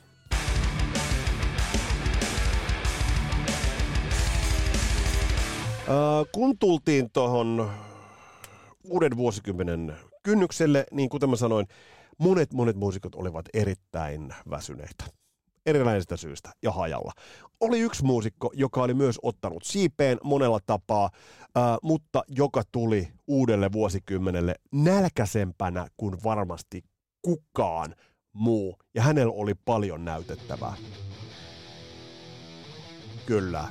[5.89, 7.71] Äh, kun tultiin tuohon
[8.83, 11.67] uuden vuosikymmenen kynnykselle, niin kuten mä sanoin,
[12.23, 15.03] monet monet muusikot olivat erittäin väsyneitä
[15.65, 17.11] erilaisista syistä ja hajalla.
[17.59, 21.09] Oli yksi muusikko, joka oli myös ottanut siipeen monella tapaa,
[21.57, 26.83] äh, mutta joka tuli uudelle vuosikymmenelle nälkäsempänä kuin varmasti
[27.21, 27.95] kukaan
[28.33, 30.73] muu, ja hänellä oli paljon näytettävää.
[33.25, 33.67] Kyllä.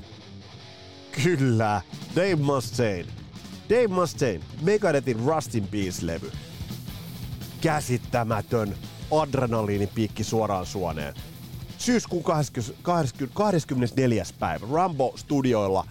[1.25, 1.83] Kyllä.
[2.17, 3.07] Dave Mustaine.
[3.71, 6.33] Dave Mustaine, Megadethin Rust in Peace-levy.
[7.63, 8.75] Käsittämätön
[9.11, 11.15] adrenaliinipiikki suoraan suoneen
[11.79, 14.25] syyskuun 20, 20, 24.
[14.39, 15.87] päivä Rambo Studioilla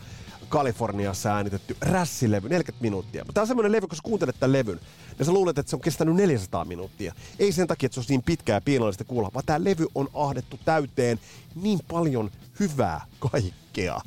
[0.49, 3.26] Kaliforniassa äänitetty rässilevy, 40 minuuttia.
[3.34, 4.80] Tämä on semmoinen levy, kun sä kuuntelet tämän levyn,
[5.19, 7.13] ja sä luulet, että se on kestänyt 400 minuuttia.
[7.39, 10.09] Ei sen takia, että se olisi niin pitkää ja piinallista kuulla, vaan tämä levy on
[10.13, 11.19] ahdettu täyteen
[11.55, 14.01] niin paljon hyvää kaikkea.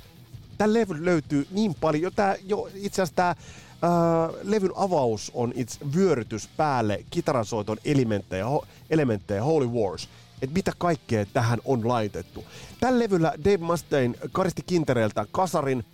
[0.58, 3.34] Tämä levy löytyy niin paljon, tää, jo, itse asiassa tämä
[3.74, 10.08] Uh, levyn avaus on itse vyörytys päälle kitaransoiton elementtejä, ho, elementtejä Holy Wars
[10.42, 12.44] että mitä kaikkea tähän on laitettu.
[12.80, 15.84] Tällä levyllä Dave Mustaine karisti Kintereeltä kasarin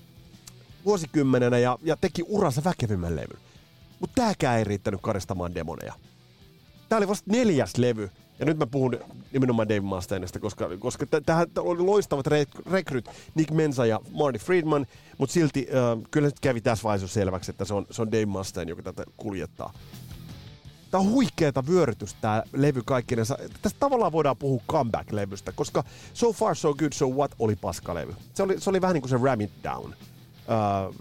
[0.84, 3.38] vuosikymmenenä ja, ja teki uransa väkevimmän levyn.
[4.00, 5.94] Mutta tääkään ei riittänyt karistamaan demoneja.
[6.88, 8.98] Tää oli vasta neljäs levy, ja nyt mä puhun
[9.32, 14.86] nimenomaan Dave Mustaineista, koska, koska tähän oli loistavat rek- rekryt Nick Mensa ja Marty Friedman,
[15.20, 18.26] mutta silti äh, kyllä nyt kävi tässä vaiheessa selväksi, että se on, se on Dave
[18.26, 19.72] Mustaine, joka tätä kuljettaa.
[20.90, 23.38] Tämä on huikeeta vyörytys tämä levy kaikkinensa.
[23.62, 28.14] Tästä tavallaan voidaan puhua comeback-levystä, koska So Far So Good So What oli paskalevy.
[28.34, 29.94] Se oli, se oli vähän niin kuin se Ram It Down.
[29.94, 30.94] Uh,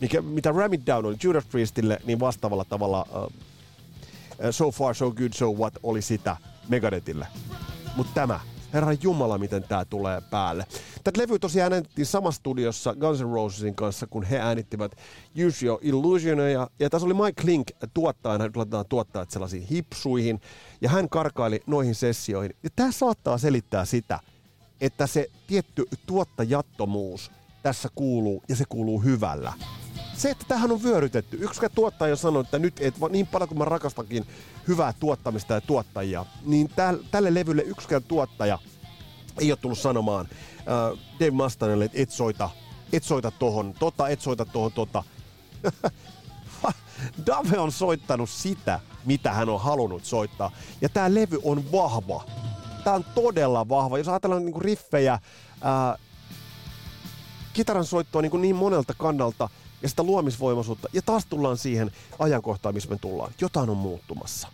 [0.00, 3.32] mikä, mitä Ram It Down oli Judas Priestille, niin vastaavalla tavalla uh,
[4.50, 6.36] So Far So Good So What oli sitä
[6.68, 7.26] Megadethille.
[7.96, 8.40] Mutta tämä,
[8.72, 10.66] Herra Jumala, miten tämä tulee päälle.
[11.04, 14.92] Tätä levy tosiaan äänettiin samassa studiossa Guns N' Rosesin kanssa, kun he äänittivät
[15.46, 16.38] Use Your Illusion.
[16.78, 20.40] Ja, tässä oli Mike Link tuottajana, nyt laitetaan tuottajat sellaisiin hipsuihin,
[20.80, 22.56] ja hän karkaili noihin sessioihin.
[22.62, 24.20] Ja tämä saattaa selittää sitä,
[24.80, 27.30] että se tietty tuottajattomuus
[27.62, 29.52] tässä kuuluu, ja se kuuluu hyvällä
[30.18, 31.38] se, että tähän on vyörytetty.
[31.40, 34.26] Yksi tuottaja sanoi, että nyt et, niin paljon kuin mä rakastankin
[34.68, 38.58] hyvää tuottamista ja tuottajia, niin täl, tälle levylle yksikään tuottaja
[39.40, 40.28] ei ole tullut sanomaan
[40.60, 42.50] uh, Dave Mustanelle, että et soita,
[42.92, 45.04] et soita tohon tota, et soita tohon tota.
[47.26, 50.50] Dave on soittanut sitä, mitä hän on halunnut soittaa.
[50.80, 52.24] Ja tämä levy on vahva.
[52.84, 53.98] Tämä on todella vahva.
[53.98, 55.18] Jos ajatellaan niinku riffejä,
[55.60, 55.96] ää,
[57.52, 59.48] kitaran soittoa niin, niin monelta kannalta,
[59.82, 60.88] ja sitä luomisvoimaisuutta.
[60.92, 63.32] Ja taas tullaan siihen ajankohtaan, missä me tullaan.
[63.40, 64.48] Jotain on muuttumassa.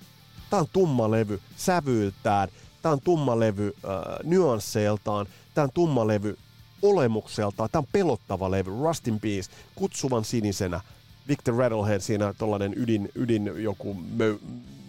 [0.51, 2.49] Tämä on tumma levy sävyiltään,
[2.83, 3.91] tämä on tumma levy äh,
[4.25, 6.39] nyansseiltaan, tämä on tumma levy
[6.83, 10.81] olemukseltaan, tämä on pelottava levy, Rust in Peace, kutsuvan sinisenä,
[11.29, 14.39] Victor Rattlehead siinä tollanen ydin, ydin joku mö,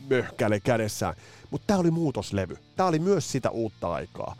[0.09, 1.15] möhkäle kädessään.
[1.51, 2.57] Mutta tämä oli muutoslevy.
[2.75, 4.35] Tämä oli myös sitä uutta aikaa.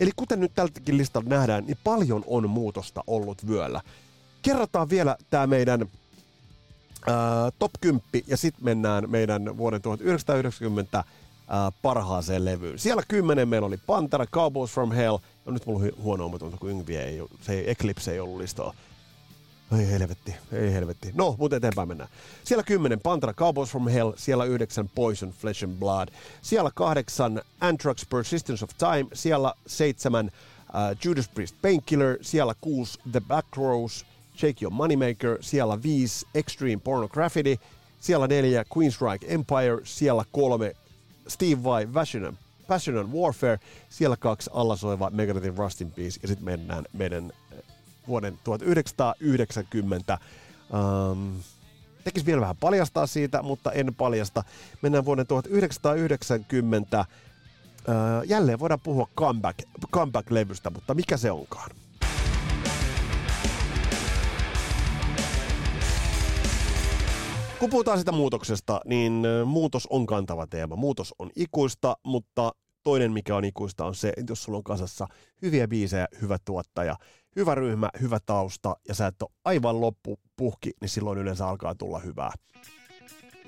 [0.00, 3.80] Eli kuten nyt tältäkin listalta nähdään, niin paljon on muutosta ollut vyöllä
[4.44, 5.86] kerrataan vielä tämä meidän
[7.06, 11.04] ää, top 10 ja sitten mennään meidän vuoden 1990
[11.48, 12.78] ää, parhaaseen levyyn.
[12.78, 15.18] Siellä kymmenen meillä oli Pantera, Cowboys from Hell.
[15.44, 18.74] No nyt mulla on huono omatunto, kun Yngvi ei, se Eclipse ei ollut listalla.
[19.78, 21.10] Ei helvetti, ei helvetti.
[21.14, 22.10] No, mutta eteenpäin mennään.
[22.44, 26.08] Siellä 10 Pantera Cowboys from Hell, siellä 9 Poison Flesh and Blood,
[26.42, 30.30] siellä 8 Anthrax Persistence of Time, siellä 7 uh,
[31.04, 37.56] Judas Priest Painkiller, siellä 6 The Back Rows, Shake Your Moneymaker, siellä 5 Extreme Pornography,
[38.00, 40.74] siellä 4 Queenstrike Empire, siellä 3
[41.28, 46.44] Steve Vai Passion, Passion and Warfare, siellä kaksi allasoiva Megadethin Rust in Peace, ja sitten
[46.44, 47.32] mennään meidän
[48.08, 50.18] vuoden 1990.
[51.10, 51.34] Um,
[52.04, 54.44] tekisi vielä vähän paljastaa siitä, mutta en paljasta.
[54.82, 57.04] Mennään vuoden 1990.
[57.88, 59.58] Uh, jälleen voidaan puhua comeback,
[59.92, 61.70] comeback-levystä, mutta mikä se onkaan?
[67.64, 70.76] Kun puhutaan sitä muutoksesta, niin muutos on kantava teema.
[70.76, 72.52] Muutos on ikuista, mutta
[72.82, 75.06] toinen mikä on ikuista on se, että jos sulla on kasassa
[75.42, 76.96] hyviä biisejä, hyvä tuottaja,
[77.36, 81.98] hyvä ryhmä, hyvä tausta ja sä et ole aivan loppupuhki, niin silloin yleensä alkaa tulla
[81.98, 82.32] hyvää.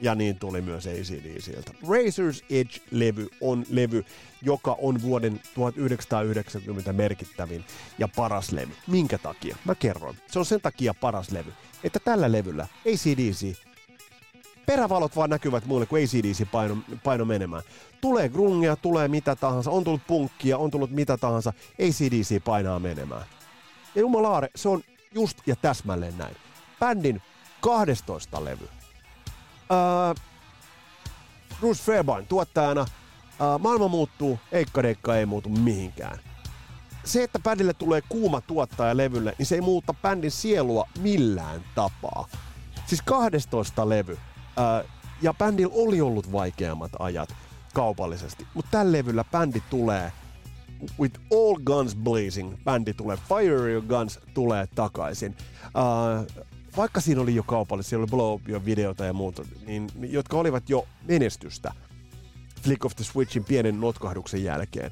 [0.03, 1.71] Ja niin tuli myös ACDCiltä.
[1.71, 4.05] Razor's Edge-levy on levy,
[4.43, 7.65] joka on vuoden 1990 merkittävin
[7.99, 8.73] ja paras levy.
[8.87, 9.57] Minkä takia?
[9.65, 10.15] Mä kerron.
[10.31, 11.53] Se on sen takia paras levy,
[11.85, 13.67] että tällä levyllä ACDC
[14.67, 17.63] perävalot vaan näkyvät muille, kun ACDC paino, paino menemään.
[18.01, 23.25] Tulee grungia, tulee mitä tahansa, on tullut punkkia, on tullut mitä tahansa, ACDC painaa menemään.
[23.95, 24.83] Ja jumalaare, se on
[25.15, 26.37] just ja täsmälleen näin.
[26.81, 27.23] Bändin
[27.61, 28.65] 12 levy.
[28.65, 30.23] Uh,
[31.61, 32.81] Bruce Fairbairn tuottajana.
[32.81, 36.19] Uh, maailma muuttuu, Eikka Deikka ei muutu mihinkään.
[37.05, 42.29] Se, että bändille tulee kuuma tuottaja levylle, niin se ei muuta bändin sielua millään tapaa.
[42.87, 44.19] Siis 12 levy.
[44.59, 44.91] Uh,
[45.23, 47.35] ja bändillä oli ollut vaikeammat ajat
[47.75, 50.13] kaupallisesti, mutta tällä levyllä bändi tulee–
[51.01, 55.37] With All Guns Blazing bändi tulee, Fire Your Guns tulee takaisin.
[55.67, 56.45] Uh,
[56.77, 60.37] vaikka siinä oli jo kaupallisia, siellä oli blow up jo videota ja muuta, niin, jotka
[60.37, 61.73] olivat jo menestystä
[62.63, 64.91] Flick of the Switchin pienen notkahduksen jälkeen,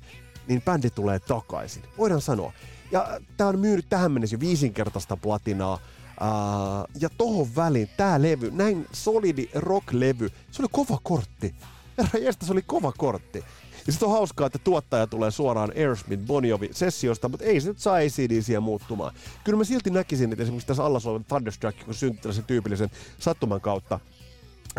[0.49, 1.83] niin bändi tulee takaisin.
[1.99, 2.53] Voidaan sanoa.
[2.91, 5.79] Ja tämä on myynyt tähän mennessä jo viisinkertaista platinaa.
[6.21, 11.55] Uh, ja tohon väliin tämä levy, näin solidi rock-levy, se oli kova kortti.
[11.99, 13.45] Herra jästä, se oli kova kortti.
[13.87, 17.79] Ja sitten on hauskaa, että tuottaja tulee suoraan Aerosmith Boniovi sessiosta, mutta ei se nyt
[17.79, 19.15] saa ACDCä muuttumaan.
[19.45, 23.61] Kyllä mä silti näkisin, että esimerkiksi tässä alla olevan Thunderstruck, kun syntyy tällaisen tyypillisen sattuman
[23.61, 24.01] kautta,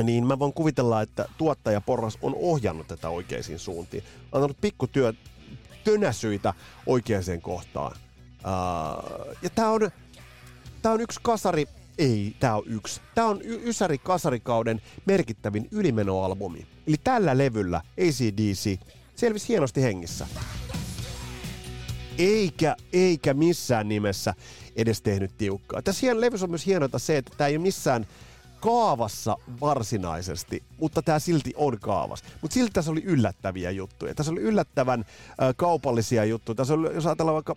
[0.03, 4.03] niin mä voin kuvitella, että tuottaja Porras on ohjannut tätä oikeisiin suuntiin.
[4.31, 5.13] Ollut pikkutyö
[5.83, 6.53] tönäsyitä
[6.85, 7.91] oikeaan kohtaan.
[7.91, 9.91] Uh, ja tää on,
[10.85, 11.65] tää on yksi kasari,
[11.97, 13.01] ei, tää on yksi.
[13.15, 16.67] Tää on y- Ysäri Kasarikauden merkittävin ylimenoalbumi.
[16.87, 18.79] Eli tällä levyllä ACDC
[19.15, 20.27] selvisi hienosti hengissä.
[22.17, 24.33] Eikä, eikä missään nimessä
[24.75, 25.81] edes tehnyt tiukkaa.
[25.81, 28.07] Tässä levyssä on myös hienoita se, että tämä ei ole missään
[28.61, 32.23] kaavassa varsinaisesti, mutta tämä silti on kaavas.
[32.41, 34.15] Mutta silti tässä oli yllättäviä juttuja.
[34.15, 36.55] Tässä oli yllättävän äh, kaupallisia juttuja.
[36.55, 37.55] Tässä oli, jos ajatellaan vaikka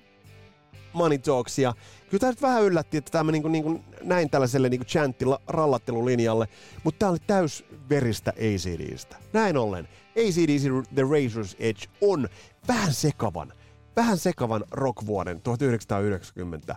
[0.98, 1.74] Money Talksia.
[2.10, 6.48] Kyllä tämä nyt vähän yllätti, että tämä niin niin näin tällaiselle niin chantti rallattelulinjalle,
[6.84, 9.16] mutta tämä oli täys veristä ACDstä.
[9.32, 10.62] Näin ollen, ACDC
[10.94, 12.28] The Razor's Edge on
[12.68, 13.52] vähän sekavan,
[13.96, 16.76] vähän sekavan rockvuoden 1990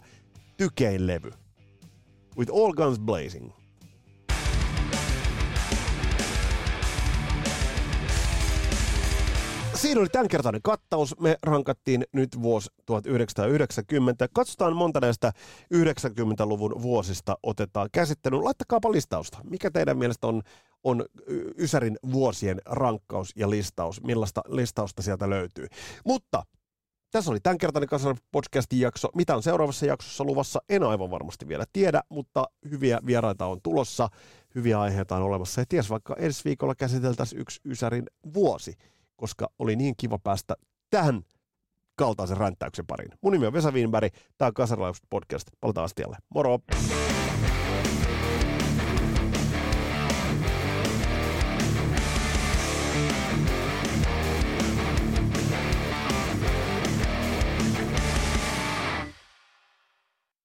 [0.57, 1.31] tykein levy.
[2.37, 3.51] With All Guns Blazing.
[9.81, 11.19] Siinä oli tämänkertainen kattaus.
[11.19, 14.27] Me rankattiin nyt vuosi 1990.
[14.33, 15.31] Katsotaan monta näistä
[15.73, 18.43] 90-luvun vuosista otetaan käsittelyyn.
[18.43, 19.37] Laittakaapa listausta.
[19.43, 20.41] Mikä teidän mielestä on,
[20.83, 21.05] on
[21.57, 24.03] Ysärin vuosien rankkaus ja listaus?
[24.03, 25.67] Millaista listausta sieltä löytyy?
[26.05, 26.43] Mutta
[27.11, 29.09] tässä oli tämänkertainen Kasarin podcastin jakso.
[29.15, 34.09] Mitä on seuraavassa jaksossa luvassa, en aivan varmasti vielä tiedä, mutta hyviä vieraita on tulossa,
[34.55, 35.61] hyviä aiheita on olemassa.
[35.61, 38.73] Ja ties vaikka ensi viikolla käsiteltäisiin yksi Ysärin vuosi
[39.21, 40.55] koska oli niin kiva päästä
[40.89, 41.21] tähän
[41.95, 43.11] kaltaisen ränttäyksen pariin.
[43.21, 45.47] Mun nimi on Vesa Wienberg, tämä on Kasarilaus podcast.
[45.59, 46.17] Palataan astialle.
[46.35, 46.59] Moro!